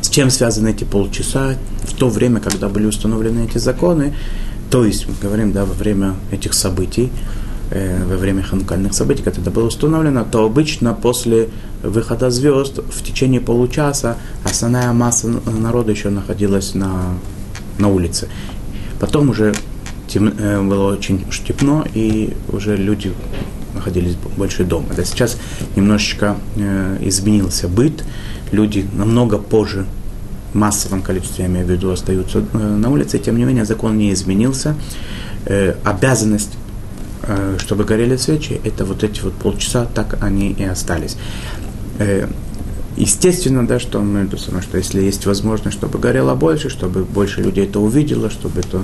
С 0.00 0.08
чем 0.08 0.30
связаны 0.30 0.70
эти 0.70 0.84
полчаса? 0.84 1.56
В 1.82 1.92
то 1.92 2.08
время, 2.08 2.40
когда 2.40 2.70
были 2.70 2.86
установлены 2.86 3.44
эти 3.44 3.58
законы, 3.58 4.14
то 4.70 4.82
есть, 4.82 5.06
мы 5.06 5.14
говорим, 5.20 5.52
да, 5.52 5.66
во 5.66 5.74
время 5.74 6.14
этих 6.30 6.54
событий, 6.54 7.12
э, 7.70 8.02
во 8.06 8.16
время 8.16 8.42
ханукальных 8.42 8.94
событий, 8.94 9.22
когда 9.22 9.42
это 9.42 9.50
было 9.50 9.66
установлено, 9.66 10.24
то 10.24 10.46
обычно 10.46 10.94
после 10.94 11.50
выхода 11.82 12.30
звезд 12.30 12.78
в 12.78 13.02
течение 13.02 13.42
получаса 13.42 14.16
основная 14.42 14.90
масса 14.94 15.28
народа 15.28 15.92
еще 15.92 16.08
находилась 16.08 16.74
на, 16.74 17.18
на 17.76 17.88
улице. 17.88 18.28
Потом 18.98 19.28
уже 19.28 19.54
тем, 20.08 20.28
э, 20.38 20.62
было 20.62 20.92
очень 20.92 21.24
уж 21.28 21.42
и 21.94 22.34
уже 22.48 22.76
люди 22.76 23.12
находились 23.74 24.16
больше 24.36 24.64
дома. 24.64 24.86
Да, 24.96 25.04
сейчас 25.04 25.38
немножечко 25.76 26.36
э, 26.56 26.98
изменился 27.02 27.68
быт, 27.68 28.04
люди 28.52 28.86
намного 28.92 29.38
позже 29.38 29.86
в 30.52 30.56
массовом 30.56 31.02
количестве, 31.02 31.44
я 31.44 31.50
имею 31.50 31.66
в 31.66 31.70
виду, 31.70 31.90
остаются 31.90 32.38
э, 32.52 32.58
на 32.58 32.90
улице, 32.90 33.18
тем 33.18 33.36
не 33.36 33.44
менее 33.44 33.64
закон 33.64 33.98
не 33.98 34.12
изменился. 34.12 34.74
Э, 35.46 35.74
обязанность, 35.84 36.56
э, 37.22 37.56
чтобы 37.58 37.84
горели 37.84 38.16
свечи, 38.16 38.60
это 38.64 38.84
вот 38.84 39.04
эти 39.04 39.20
вот 39.20 39.34
полчаса, 39.34 39.86
так 39.94 40.18
они 40.22 40.50
и 40.50 40.64
остались. 40.64 41.16
Естественно, 42.98 43.64
да, 43.64 43.78
что 43.78 44.00
мы, 44.00 44.26
то 44.26 44.36
самое, 44.36 44.60
что 44.60 44.76
если 44.76 45.00
есть 45.00 45.24
возможность, 45.24 45.76
чтобы 45.76 46.00
горело 46.00 46.34
больше, 46.34 46.68
чтобы 46.68 47.04
больше 47.04 47.40
людей 47.40 47.64
это 47.64 47.78
увидело, 47.78 48.28
чтобы 48.28 48.58
это 48.58 48.80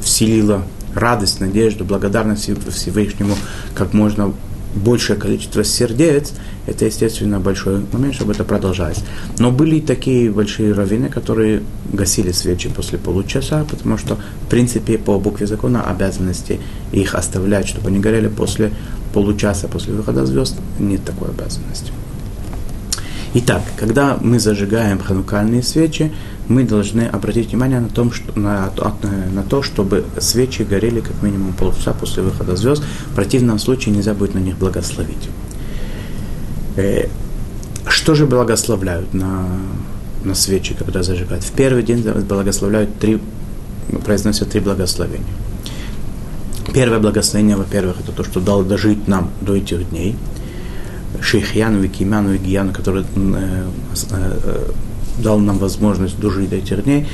вселило 0.00 0.62
радость, 0.94 1.40
надежду, 1.40 1.84
благодарность 1.84 2.48
Всевышнему 2.70 3.34
как 3.74 3.92
можно 3.92 4.32
большее 4.76 5.16
количество 5.16 5.64
сердец, 5.64 6.32
это, 6.66 6.84
естественно, 6.84 7.40
большой 7.40 7.84
момент, 7.90 8.14
чтобы 8.14 8.34
это 8.34 8.44
продолжалось. 8.44 9.02
Но 9.40 9.50
были 9.50 9.80
такие 9.80 10.30
большие 10.30 10.72
раввины, 10.72 11.08
которые 11.08 11.62
гасили 11.92 12.30
свечи 12.30 12.68
после 12.68 12.98
получаса, 12.98 13.66
потому 13.68 13.98
что, 13.98 14.16
в 14.46 14.48
принципе, 14.48 14.96
по 14.96 15.18
букве 15.18 15.48
закона 15.48 15.82
обязанности 15.82 16.60
их 16.92 17.16
оставлять, 17.16 17.66
чтобы 17.66 17.88
они 17.88 17.98
горели 17.98 18.28
после 18.28 18.70
получаса, 19.12 19.66
после 19.66 19.94
выхода 19.94 20.24
звезд, 20.24 20.54
нет 20.78 21.04
такой 21.04 21.30
обязанности. 21.30 21.90
Итак, 23.38 23.60
когда 23.76 24.16
мы 24.18 24.40
зажигаем 24.40 24.98
ханукальные 24.98 25.62
свечи, 25.62 26.10
мы 26.48 26.64
должны 26.64 27.02
обратить 27.02 27.50
внимание 27.50 27.80
на, 27.80 27.90
том, 27.90 28.10
что, 28.10 28.32
на, 28.38 28.72
на 29.30 29.42
то, 29.42 29.62
чтобы 29.62 30.06
свечи 30.18 30.62
горели 30.62 31.00
как 31.00 31.22
минимум 31.22 31.52
полчаса 31.52 31.92
после 31.92 32.22
выхода 32.22 32.56
звезд. 32.56 32.82
В 33.10 33.14
противном 33.14 33.58
случае 33.58 33.94
нельзя 33.94 34.14
будет 34.14 34.32
на 34.32 34.38
них 34.38 34.56
благословить. 34.56 35.28
Э, 36.76 37.08
что 37.86 38.14
же 38.14 38.24
благословляют 38.24 39.12
на, 39.12 39.46
на 40.24 40.34
свечи, 40.34 40.72
когда 40.72 41.02
зажигают? 41.02 41.44
В 41.44 41.52
первый 41.52 41.82
день 41.82 42.00
благословляют 42.00 42.98
три, 42.98 43.20
произносят 44.06 44.48
три 44.48 44.62
благословения. 44.62 45.26
Первое 46.72 47.00
благословение, 47.00 47.56
во-первых, 47.56 47.96
это 48.00 48.12
то, 48.12 48.24
что 48.24 48.40
дал 48.40 48.64
дожить 48.64 49.06
нам 49.06 49.30
до 49.42 49.56
этих 49.56 49.90
дней– 49.90 50.16
Шейхьяну, 51.20 51.80
Викимяну 51.80 52.34
и 52.34 52.38
Гияну, 52.38 52.72
который 52.72 53.02
э, 53.02 53.66
э, 54.10 54.70
дал 55.18 55.38
нам 55.38 55.58
возможность 55.58 56.18
дожить 56.18 56.50
до 56.50 56.56
этих 56.56 56.84
дней. 56.84 57.06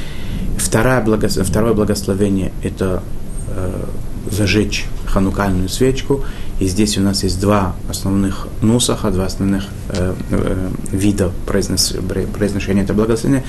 Второе, 0.59 1.01
благо, 1.03 1.29
второе 1.29 1.75
благословение– 1.75 2.53
это 2.63 3.03
э, 3.49 3.85
зажечь 4.31 4.87
ханукальную 5.07 5.69
свечку. 5.69 6.25
И 6.61 6.67
здесь 6.67 6.97
у 6.99 7.01
нас 7.01 7.23
есть 7.23 7.41
два 7.41 7.75
основных 7.89 8.47
нусаха, 8.61 9.11
два 9.11 9.27
основных 9.27 9.65
э, 9.89 10.15
э, 10.31 10.71
вида 10.93 11.33
произнос, 11.47 11.95
произношения 12.37 12.83
этого 12.83 12.99
благословения. 12.99 13.45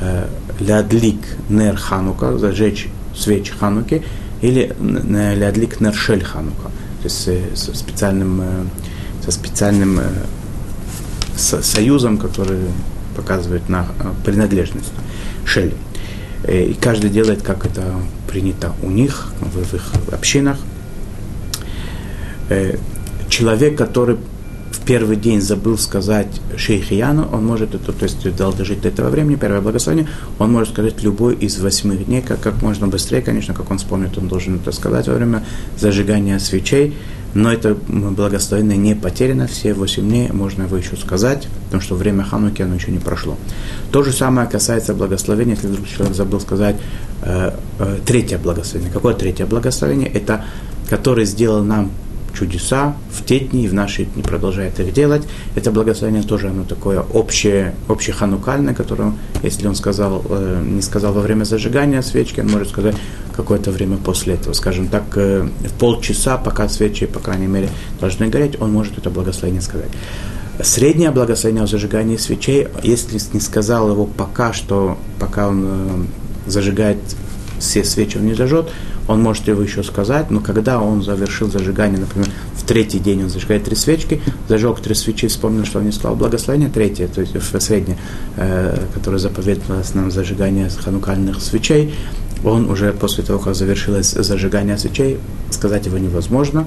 Э, 0.00 0.26
лядлик 0.60 1.18
нер 1.48 1.76
ханука, 1.76 2.38
зажечь 2.38 2.88
свеч 3.16 3.50
хануки, 3.50 4.02
или 4.40 4.74
лядлик 4.80 5.80
нер 5.80 5.94
шель 5.94 6.24
ханука, 6.24 6.70
то 7.02 7.04
есть 7.04 7.28
э, 7.28 7.54
со 7.54 7.74
специальным, 7.74 8.40
э, 8.40 8.64
со 9.24 9.30
специальным 9.30 10.00
э, 10.00 10.04
со, 11.36 11.62
союзом, 11.62 12.18
который 12.18 12.60
показывает 13.16 13.68
на 13.68 13.86
э, 13.98 14.12
принадлежность 14.24 14.92
шель. 15.44 15.74
Э, 16.42 16.64
и 16.64 16.74
каждый 16.74 17.10
делает, 17.10 17.42
как 17.42 17.64
это 17.64 17.94
принято 18.28 18.72
у 18.82 18.90
них, 18.90 19.32
в, 19.40 19.74
их 19.74 19.92
общинах. 20.12 20.58
Человек, 23.30 23.78
который 23.78 24.18
в 24.74 24.80
первый 24.80 25.16
день 25.16 25.40
забыл 25.40 25.78
сказать 25.78 26.40
шейхияну, 26.56 27.28
он 27.32 27.46
может 27.46 27.74
это, 27.74 27.92
то 27.92 28.02
есть 28.04 28.36
дал 28.36 28.52
дожить 28.52 28.82
до 28.82 28.88
этого 28.88 29.08
времени, 29.08 29.36
первое 29.36 29.60
благословение, 29.60 30.08
он 30.38 30.52
может 30.52 30.70
сказать 30.70 31.02
любой 31.02 31.34
из 31.34 31.58
восьми 31.60 31.96
дней, 31.96 32.22
как, 32.22 32.40
как 32.40 32.60
можно 32.62 32.88
быстрее, 32.88 33.22
конечно, 33.22 33.54
как 33.54 33.70
он 33.70 33.78
вспомнит, 33.78 34.18
он 34.18 34.28
должен 34.28 34.56
это 34.56 34.72
сказать 34.72 35.06
во 35.08 35.14
время 35.14 35.44
зажигания 35.78 36.38
свечей, 36.38 36.96
но 37.34 37.52
это 37.52 37.74
благословение 37.74 38.76
не 38.76 38.94
потеряно, 38.94 39.46
все 39.46 39.74
восемь 39.74 40.08
дней 40.08 40.30
можно 40.32 40.64
его 40.64 40.76
еще 40.76 40.96
сказать, 40.96 41.48
потому 41.66 41.82
что 41.82 41.94
время 41.94 42.24
Хануки 42.24 42.62
оно 42.62 42.74
еще 42.74 42.90
не 42.90 43.00
прошло. 43.00 43.36
То 43.90 44.02
же 44.02 44.12
самое 44.12 44.48
касается 44.48 44.94
благословения, 44.94 45.54
если 45.54 45.68
вдруг 45.68 45.88
человек 45.88 46.14
забыл 46.14 46.40
сказать 46.40 46.76
э, 47.22 47.52
э, 47.78 47.98
третье 48.06 48.38
благословение. 48.38 48.92
Какое 48.92 49.14
третье 49.14 49.46
благословение? 49.46 50.08
Это 50.08 50.44
который 50.88 51.24
сделал 51.24 51.64
нам 51.64 51.90
чудеса 52.34 52.96
в 53.10 53.24
те 53.24 53.40
дни, 53.40 53.68
в 53.68 53.74
наши 53.74 54.04
дни 54.04 54.22
продолжает 54.22 54.78
их 54.80 54.92
делать. 54.92 55.22
Это 55.54 55.70
благословение 55.70 56.22
тоже 56.22 56.48
оно 56.48 56.64
такое 56.64 57.00
общее, 57.00 57.74
общеханукальное, 57.88 58.74
которое, 58.74 59.12
если 59.42 59.66
он 59.66 59.74
сказал, 59.74 60.22
э, 60.28 60.62
не 60.64 60.82
сказал 60.82 61.12
во 61.12 61.20
время 61.20 61.44
зажигания 61.44 62.02
свечки, 62.02 62.40
он 62.40 62.48
может 62.48 62.68
сказать 62.68 62.96
какое-то 63.36 63.70
время 63.70 63.96
после 63.96 64.34
этого. 64.34 64.52
Скажем 64.52 64.88
так, 64.88 65.04
э, 65.16 65.48
в 65.60 65.72
полчаса, 65.78 66.36
пока 66.36 66.68
свечи, 66.68 67.06
по 67.06 67.20
крайней 67.20 67.46
мере, 67.46 67.68
должны 68.00 68.28
гореть, 68.28 68.60
он 68.60 68.72
может 68.72 68.98
это 68.98 69.10
благословение 69.10 69.62
сказать. 69.62 69.90
Среднее 70.62 71.10
благословение 71.10 71.64
о 71.64 71.66
зажигании 71.66 72.16
свечей, 72.16 72.68
если 72.82 73.18
не 73.32 73.40
сказал 73.40 73.90
его 73.90 74.06
пока 74.06 74.52
что, 74.52 74.96
пока 75.18 75.48
он 75.48 75.64
э, 75.66 76.50
зажигает 76.50 76.98
все 77.58 77.82
свечи, 77.82 78.18
он 78.18 78.26
не 78.26 78.34
зажжет, 78.34 78.68
он 79.06 79.22
может 79.22 79.46
его 79.48 79.62
еще 79.62 79.82
сказать, 79.82 80.30
но 80.30 80.40
когда 80.40 80.80
он 80.80 81.02
завершил 81.02 81.50
зажигание, 81.50 81.98
например, 81.98 82.28
в 82.54 82.64
третий 82.64 82.98
день 82.98 83.24
он 83.24 83.30
зажигает 83.30 83.64
три 83.64 83.76
свечки, 83.76 84.22
зажег 84.48 84.80
три 84.80 84.94
свечи, 84.94 85.28
вспомнил, 85.28 85.64
что 85.64 85.78
он 85.78 85.86
не 85.86 85.92
сказал 85.92 86.16
благословение, 86.16 86.70
третье, 86.70 87.08
то 87.08 87.20
есть 87.20 87.34
в 87.34 87.60
среднее, 87.60 87.98
э, 88.36 88.78
которое 88.94 89.18
заповедовалось 89.18 89.94
нам 89.94 90.10
зажигание 90.10 90.70
ханукальных 90.70 91.40
свечей, 91.42 91.94
он 92.44 92.70
уже 92.70 92.92
после 92.92 93.24
того, 93.24 93.38
как 93.38 93.54
завершилось 93.54 94.12
зажигание 94.12 94.76
свечей, 94.78 95.18
сказать 95.50 95.86
его 95.86 95.98
невозможно. 95.98 96.66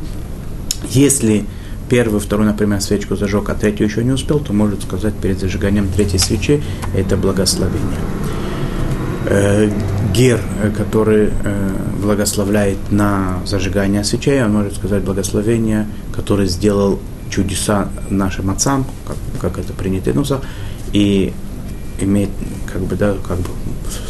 Если 0.89 1.45
первую, 1.89 2.19
вторую, 2.19 2.47
например, 2.47 2.81
свечку 2.81 3.15
зажег, 3.15 3.49
а 3.49 3.55
третью 3.55 3.87
еще 3.87 4.03
не 4.03 4.11
успел, 4.11 4.39
то 4.39 4.53
может 4.53 4.83
сказать 4.83 5.13
перед 5.15 5.39
зажиганием 5.39 5.87
третьей 5.89 6.19
свечи 6.19 6.61
это 6.95 7.17
благословение. 7.17 7.97
Э, 9.29 9.69
гер, 10.13 10.39
э, 10.63 10.71
который 10.71 11.31
э, 11.43 11.69
благословляет 12.01 12.77
на 12.91 13.41
зажигание 13.45 14.05
свечей, 14.05 14.41
он 14.41 14.53
может 14.53 14.75
сказать 14.75 15.03
благословение, 15.03 15.85
который 16.15 16.47
сделал 16.47 16.97
чудеса 17.29 17.89
нашим 18.09 18.49
отцам, 18.49 18.85
как, 19.05 19.17
как 19.41 19.59
это 19.59 19.73
принято 19.73 20.13
в 20.13 20.15
Нусах, 20.15 20.41
и 20.93 21.33
имеет, 21.99 22.29
как 22.71 22.81
бы, 22.83 22.95
да, 22.95 23.15
как 23.27 23.39
бы, 23.39 23.49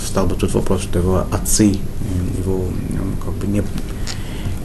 стал 0.05 0.27
бы 0.27 0.35
тут 0.35 0.53
вопрос, 0.53 0.83
что 0.83 0.99
его 0.99 1.25
отцы, 1.31 1.79
его, 2.37 2.65
как 3.25 3.33
бы, 3.33 3.47
не, 3.47 3.63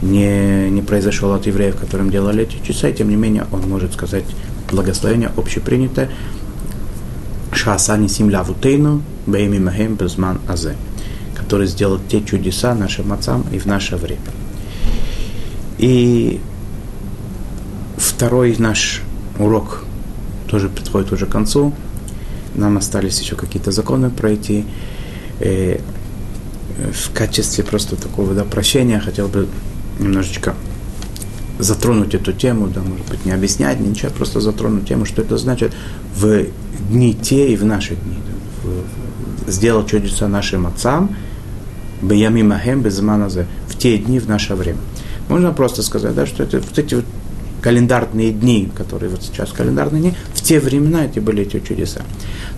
не, 0.03 0.69
не 0.69 0.81
произошел 0.83 1.33
от 1.33 1.47
евреев, 1.47 1.77
которым 1.77 2.11
делали 2.11 2.43
эти 2.43 2.63
чудеса, 2.63 2.89
и 2.89 2.93
тем 2.93 3.09
не 3.09 3.15
менее 3.15 3.47
он 3.51 3.61
может 3.61 3.93
сказать 3.93 4.25
благословение 4.71 5.31
общепринятое, 5.35 6.11
Шаасани 7.53 8.07
Симля 8.07 8.43
Вутейну, 8.43 9.01
Бейми 9.25 9.59
Махем 9.59 9.95
Безман 9.95 10.39
Азе, 10.47 10.75
который 11.35 11.67
сделал 11.67 11.99
те 12.09 12.21
чудеса 12.21 12.73
нашим 12.75 13.13
отцам 13.13 13.45
и 13.51 13.59
в 13.59 13.65
наше 13.65 13.95
время. 13.95 14.21
И 15.77 16.39
второй 17.97 18.55
наш 18.57 19.01
урок 19.39 19.83
тоже 20.47 20.69
подходит 20.69 21.11
уже 21.11 21.25
к 21.25 21.29
концу. 21.29 21.73
Нам 22.55 22.77
остались 22.77 23.19
еще 23.19 23.35
какие-то 23.35 23.71
законы 23.71 24.09
пройти. 24.09 24.65
И 25.39 25.79
в 26.91 27.13
качестве 27.13 27.63
просто 27.63 27.95
такого 27.95 28.33
да, 28.33 28.43
прощения 28.43 28.99
хотел 28.99 29.27
бы 29.27 29.47
немножечко 29.99 30.55
затронуть 31.63 32.13
эту 32.13 32.33
тему, 32.33 32.67
да, 32.67 32.81
может 32.81 33.07
быть, 33.07 33.25
не 33.25 33.31
объяснять, 33.31 33.79
ничего, 33.79 34.11
просто 34.11 34.39
затронуть 34.41 34.87
тему, 34.87 35.05
что 35.05 35.21
это 35.21 35.37
значит 35.37 35.73
в 36.15 36.45
дни 36.89 37.13
те 37.13 37.53
и 37.53 37.55
в 37.55 37.65
наши 37.65 37.95
дни. 37.95 38.17
Да, 38.27 38.69
в, 39.47 39.51
сделал 39.51 39.85
чудеса 39.85 40.27
нашим 40.27 40.67
отцам, 40.67 41.15
Биями 42.01 42.41
Махем 42.41 42.81
Безманазе, 42.81 43.47
в 43.67 43.77
те 43.77 43.97
дни, 43.97 44.19
в 44.19 44.27
наше 44.27 44.55
время. 44.55 44.79
Можно 45.29 45.51
просто 45.53 45.83
сказать, 45.83 46.15
да, 46.15 46.25
что 46.25 46.43
это 46.43 46.59
вот 46.59 46.77
эти 46.77 46.95
вот 46.95 47.05
календарные 47.61 48.31
дни, 48.31 48.69
которые 48.75 49.09
вот 49.09 49.23
сейчас 49.23 49.51
календарные 49.53 50.01
дни, 50.01 50.13
в 50.33 50.41
те 50.41 50.59
времена 50.59 51.05
эти 51.05 51.19
были 51.19 51.43
эти 51.43 51.61
чудеса. 51.61 52.01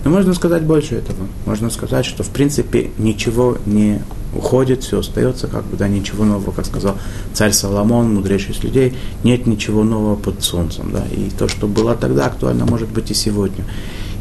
Но 0.04 0.10
можно 0.10 0.34
сказать 0.34 0.64
больше 0.64 0.96
этого. 0.96 1.28
Можно 1.46 1.70
сказать, 1.70 2.04
что 2.04 2.24
в 2.24 2.28
принципе 2.30 2.90
ничего 2.98 3.56
не 3.66 4.00
уходит, 4.36 4.84
все 4.84 5.00
остается, 5.00 5.46
как 5.48 5.64
бы, 5.64 5.76
да, 5.76 5.88
ничего 5.88 6.24
нового, 6.24 6.52
как 6.52 6.66
сказал 6.66 6.96
царь 7.32 7.52
Соломон, 7.52 8.14
мудрейший 8.14 8.54
из 8.54 8.62
людей, 8.62 8.94
нет 9.24 9.46
ничего 9.46 9.84
нового 9.84 10.16
под 10.16 10.42
солнцем, 10.42 10.90
да, 10.92 11.04
и 11.10 11.30
то, 11.30 11.48
что 11.48 11.66
было 11.66 11.94
тогда, 11.94 12.26
актуально 12.26 12.66
может 12.66 12.88
быть 12.88 13.10
и 13.10 13.14
сегодня. 13.14 13.64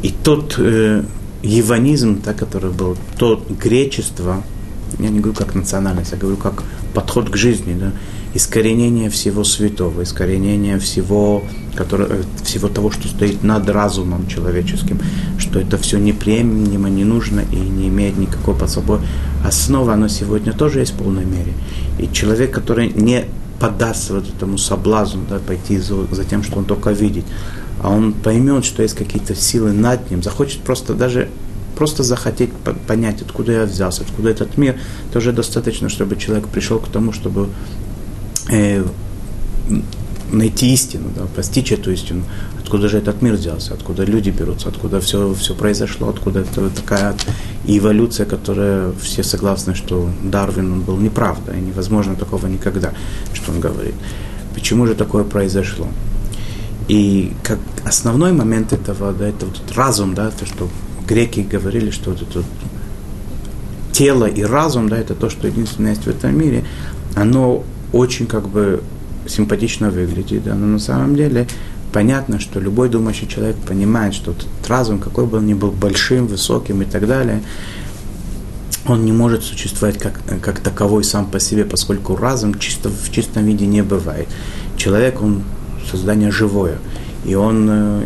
И 0.01 0.13
тот 0.23 0.55
э, 0.57 1.03
еванизм, 1.43 2.21
да, 2.23 2.33
который 2.33 2.71
был, 2.71 2.97
то 3.17 3.43
гречество, 3.49 4.43
я 4.99 5.09
не 5.09 5.19
говорю 5.19 5.37
как 5.37 5.55
национальность, 5.55 6.11
я 6.11 6.17
говорю 6.17 6.37
как 6.37 6.63
подход 6.93 7.29
к 7.29 7.35
жизни, 7.35 7.75
да, 7.79 7.91
искоренение 8.35 9.09
всего 9.09 9.45
святого, 9.45 10.03
искоренение 10.03 10.77
всего, 10.77 11.43
которое, 11.73 12.09
э, 12.09 12.23
всего 12.43 12.67
того, 12.67 12.91
что 12.91 13.07
стоит 13.07 13.43
над 13.43 13.69
разумом 13.69 14.27
человеческим, 14.27 14.99
что 15.37 15.59
это 15.59 15.77
все 15.77 15.97
неприемлемо, 15.97 16.89
не 16.89 17.05
нужно 17.05 17.41
и 17.51 17.55
не 17.55 17.87
имеет 17.87 18.17
никакой 18.17 18.53
под 18.53 18.69
собой 18.69 18.99
основы, 19.45 19.93
оно 19.93 20.09
сегодня 20.09 20.51
тоже 20.51 20.79
есть 20.79 20.93
в 20.93 20.97
полной 20.97 21.23
мере. 21.23 21.53
И 21.97 22.09
человек, 22.11 22.51
который 22.51 22.91
не 22.91 23.25
поддастся 23.59 24.15
вот 24.15 24.27
этому 24.27 24.57
соблазну, 24.57 25.21
да, 25.29 25.39
пойти 25.39 25.77
за, 25.77 26.05
за 26.13 26.25
тем, 26.25 26.43
что 26.43 26.57
он 26.57 26.65
только 26.65 26.91
видит, 26.91 27.23
а 27.81 27.89
он 27.89 28.11
поймет, 28.11 28.65
что 28.65 28.83
есть 28.83 28.95
какие-то 28.95 29.33
силы 29.33 29.71
над 29.71 30.11
ним, 30.11 30.21
захочет 30.21 30.59
просто 30.59 30.93
даже 30.93 31.29
просто 31.75 32.03
захотеть 32.03 32.51
понять, 32.87 33.21
откуда 33.21 33.51
я 33.51 33.63
взялся, 33.65 34.03
откуда 34.03 34.29
этот 34.29 34.57
мир, 34.57 34.75
тоже 35.11 35.33
достаточно, 35.33 35.89
чтобы 35.89 36.15
человек 36.15 36.47
пришел 36.47 36.79
к 36.79 36.87
тому, 36.87 37.11
чтобы 37.11 37.49
э, 38.49 38.83
найти 40.31 40.73
истину, 40.73 41.09
да, 41.15 41.23
постичь 41.35 41.71
эту 41.71 41.91
истину, 41.91 42.23
откуда 42.59 42.89
же 42.89 42.97
этот 42.97 43.21
мир 43.21 43.33
взялся, 43.33 43.73
откуда 43.73 44.03
люди 44.03 44.29
берутся, 44.31 44.69
откуда 44.69 44.99
все, 44.99 45.33
все 45.33 45.53
произошло, 45.53 46.09
откуда 46.09 46.41
это 46.41 46.69
такая 46.69 47.15
эволюция, 47.67 48.25
которая 48.25 48.91
все 49.01 49.23
согласны, 49.23 49.75
что 49.75 50.09
Дарвин 50.23 50.73
он 50.73 50.81
был 50.81 50.97
неправда, 50.97 51.53
и 51.53 51.61
невозможно 51.61 52.15
такого 52.15 52.47
никогда, 52.47 52.91
что 53.33 53.51
он 53.51 53.59
говорит. 53.59 53.95
Почему 54.53 54.87
же 54.87 54.95
такое 54.95 55.23
произошло? 55.23 55.87
И 56.87 57.33
как 57.43 57.59
основной 57.83 58.31
момент 58.31 58.73
этого, 58.73 59.11
да, 59.11 59.27
это 59.27 59.45
вот 59.45 59.59
разум, 59.75 60.13
да, 60.13 60.31
то, 60.31 60.45
что 60.45 60.69
греки 61.07 61.41
говорили, 61.41 61.91
что 61.91 62.11
вот 62.11 62.21
это 62.21 62.43
тело 63.91 64.25
и 64.25 64.43
разум, 64.43 64.89
да, 64.89 64.97
это 64.97 65.15
то, 65.15 65.29
что 65.29 65.47
единственное 65.47 65.91
есть 65.91 66.03
в 66.03 66.09
этом 66.09 66.37
мире, 66.37 66.63
оно 67.15 67.63
очень 67.95 68.27
как 68.27 68.49
бы 68.49 68.83
симпатично 69.25 69.89
выглядит, 69.89 70.43
да, 70.43 70.53
но 70.53 70.67
на 70.67 70.79
самом 70.79 71.15
деле 71.15 71.47
понятно, 71.93 72.41
что 72.41 72.59
любой 72.59 72.89
думающий 72.89 73.27
человек 73.27 73.55
понимает, 73.55 74.13
что 74.13 74.31
этот 74.31 74.47
разум, 74.67 74.99
какой 74.99 75.25
бы 75.25 75.37
он 75.37 75.45
ни 75.45 75.53
был 75.53 75.71
большим, 75.71 76.27
высоким 76.27 76.81
и 76.81 76.85
так 76.85 77.07
далее, 77.07 77.41
он 78.85 79.05
не 79.05 79.13
может 79.13 79.43
существовать 79.43 79.97
как, 79.97 80.21
как 80.41 80.59
таковой 80.59 81.05
сам 81.05 81.25
по 81.25 81.39
себе, 81.39 81.63
поскольку 81.63 82.17
разум 82.17 82.59
чисто, 82.59 82.89
в 82.89 83.11
чистом 83.11 83.45
виде 83.45 83.65
не 83.65 83.81
бывает. 83.81 84.27
Человек, 84.75 85.21
он 85.21 85.43
создание 85.89 86.31
живое, 86.31 86.77
и 87.23 87.33
он, 87.33 87.67
э, 87.69 88.05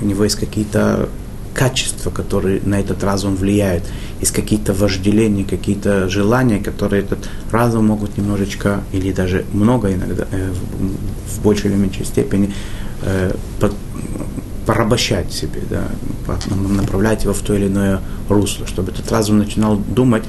у 0.00 0.04
него 0.04 0.24
есть 0.24 0.36
какие-то 0.36 1.08
качества, 1.54 2.10
которые 2.10 2.60
на 2.64 2.80
этот 2.80 3.02
разум 3.04 3.36
влияют, 3.36 3.84
есть 4.20 4.32
какие-то 4.32 4.72
вожделения, 4.72 5.44
какие-то 5.44 6.08
желания, 6.08 6.58
которые 6.58 7.02
этот 7.02 7.28
разум 7.50 7.86
могут 7.86 8.16
немножечко 8.16 8.82
или 8.92 9.12
даже 9.12 9.44
много 9.52 9.92
иногда, 9.92 10.26
э, 10.30 10.52
в 11.28 11.42
большей 11.42 11.70
или 11.70 11.76
меньшей 11.76 12.04
степени 12.04 12.52
э, 13.02 13.34
под, 13.58 13.74
порабощать 14.66 15.32
себе, 15.32 15.62
да, 15.68 15.88
направлять 16.48 17.24
его 17.24 17.34
в 17.34 17.40
то 17.40 17.54
или 17.54 17.66
иное 17.66 18.00
русло, 18.28 18.66
чтобы 18.66 18.92
этот 18.92 19.10
разум 19.10 19.38
начинал 19.38 19.76
думать 19.76 20.24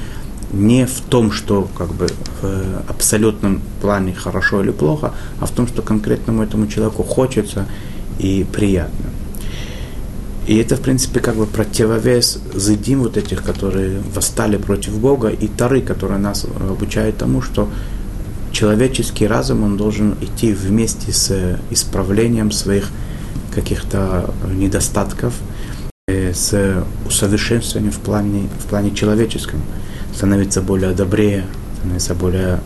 не 0.52 0.86
в 0.86 1.02
том, 1.02 1.32
что 1.32 1.68
как 1.78 1.94
бы 1.94 2.08
в 2.42 2.90
абсолютном 2.90 3.62
плане 3.82 4.14
хорошо 4.14 4.62
или 4.62 4.72
плохо, 4.72 5.14
а 5.40 5.46
в 5.46 5.52
том, 5.52 5.68
что 5.68 5.82
конкретному 5.82 6.44
этому 6.44 6.68
человеку 6.68 7.04
хочется 7.04 7.68
и 8.20 8.46
приятно. 8.52 9.06
И 10.48 10.58
это, 10.58 10.76
в 10.76 10.82
принципе, 10.82 11.20
как 11.20 11.36
бы 11.36 11.46
противовес 11.46 12.40
зыдим 12.54 13.02
вот 13.02 13.16
этих, 13.16 13.44
которые 13.44 14.02
восстали 14.14 14.58
против 14.58 14.98
Бога, 15.00 15.30
и 15.30 15.48
Тары, 15.48 15.82
которые 15.82 16.20
нас 16.20 16.46
обучают 16.46 17.18
тому, 17.18 17.42
что 17.42 17.70
человеческий 18.52 19.28
разум, 19.28 19.64
он 19.64 19.78
должен 19.78 20.16
идти 20.22 20.52
вместе 20.52 21.12
с 21.12 21.60
исправлением 21.70 22.52
своих 22.52 22.90
каких-то 23.54 24.34
недостатков, 24.54 25.34
э, 26.08 26.34
с 26.34 26.84
усовершенствованием 27.06 27.92
в 27.92 28.00
плане, 28.00 28.50
в 28.60 28.66
плане 28.68 28.92
человеческом, 28.96 29.62
становиться 30.16 30.62
более 30.62 30.92
добрее, 30.92 31.46
становиться 31.80 32.16
более 32.16 32.60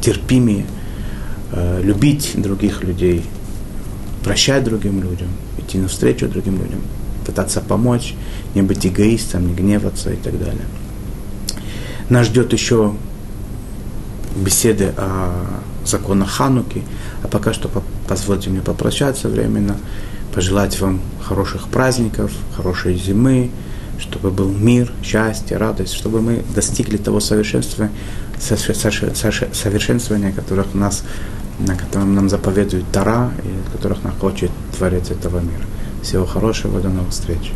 терпимее, 0.00 0.66
э, 1.52 1.82
любить 1.82 2.32
других 2.36 2.82
людей, 2.82 3.24
прощать 4.24 4.64
другим 4.64 5.02
людям, 5.02 5.28
идти 5.66 5.78
навстречу 5.78 6.28
другим 6.28 6.58
людям, 6.58 6.80
пытаться 7.24 7.60
помочь, 7.60 8.14
не 8.54 8.62
быть 8.62 8.86
эгоистом, 8.86 9.48
не 9.48 9.54
гневаться 9.54 10.12
и 10.12 10.16
так 10.16 10.38
далее. 10.38 10.66
Нас 12.08 12.26
ждет 12.26 12.52
еще 12.52 12.94
беседы 14.36 14.92
о 14.96 15.32
законах 15.84 16.30
Хануки, 16.30 16.82
а 17.22 17.28
пока 17.28 17.52
что 17.52 17.70
позвольте 18.08 18.50
мне 18.50 18.60
попрощаться 18.60 19.28
временно, 19.28 19.76
пожелать 20.34 20.78
вам 20.80 21.00
хороших 21.22 21.68
праздников, 21.68 22.30
хорошей 22.54 22.96
зимы, 22.96 23.50
чтобы 23.98 24.30
был 24.30 24.50
мир, 24.50 24.92
счастье, 25.02 25.56
радость, 25.56 25.94
чтобы 25.94 26.20
мы 26.20 26.44
достигли 26.54 26.98
того 26.98 27.20
совершенствования, 27.20 27.92
совершенствования, 28.38 30.32
которых 30.32 30.74
нас 30.74 31.02
на 31.58 31.74
котором 31.74 32.14
нам 32.14 32.28
заповедует 32.28 32.84
Тара, 32.92 33.30
и 33.42 33.76
которых 33.76 34.02
нам 34.04 34.12
хочет 34.18 34.50
Творец 34.76 35.10
этого 35.10 35.40
мира. 35.40 35.64
Всего 36.02 36.26
хорошего, 36.26 36.80
до 36.80 36.88
новых 36.88 37.10
встреч. 37.10 37.52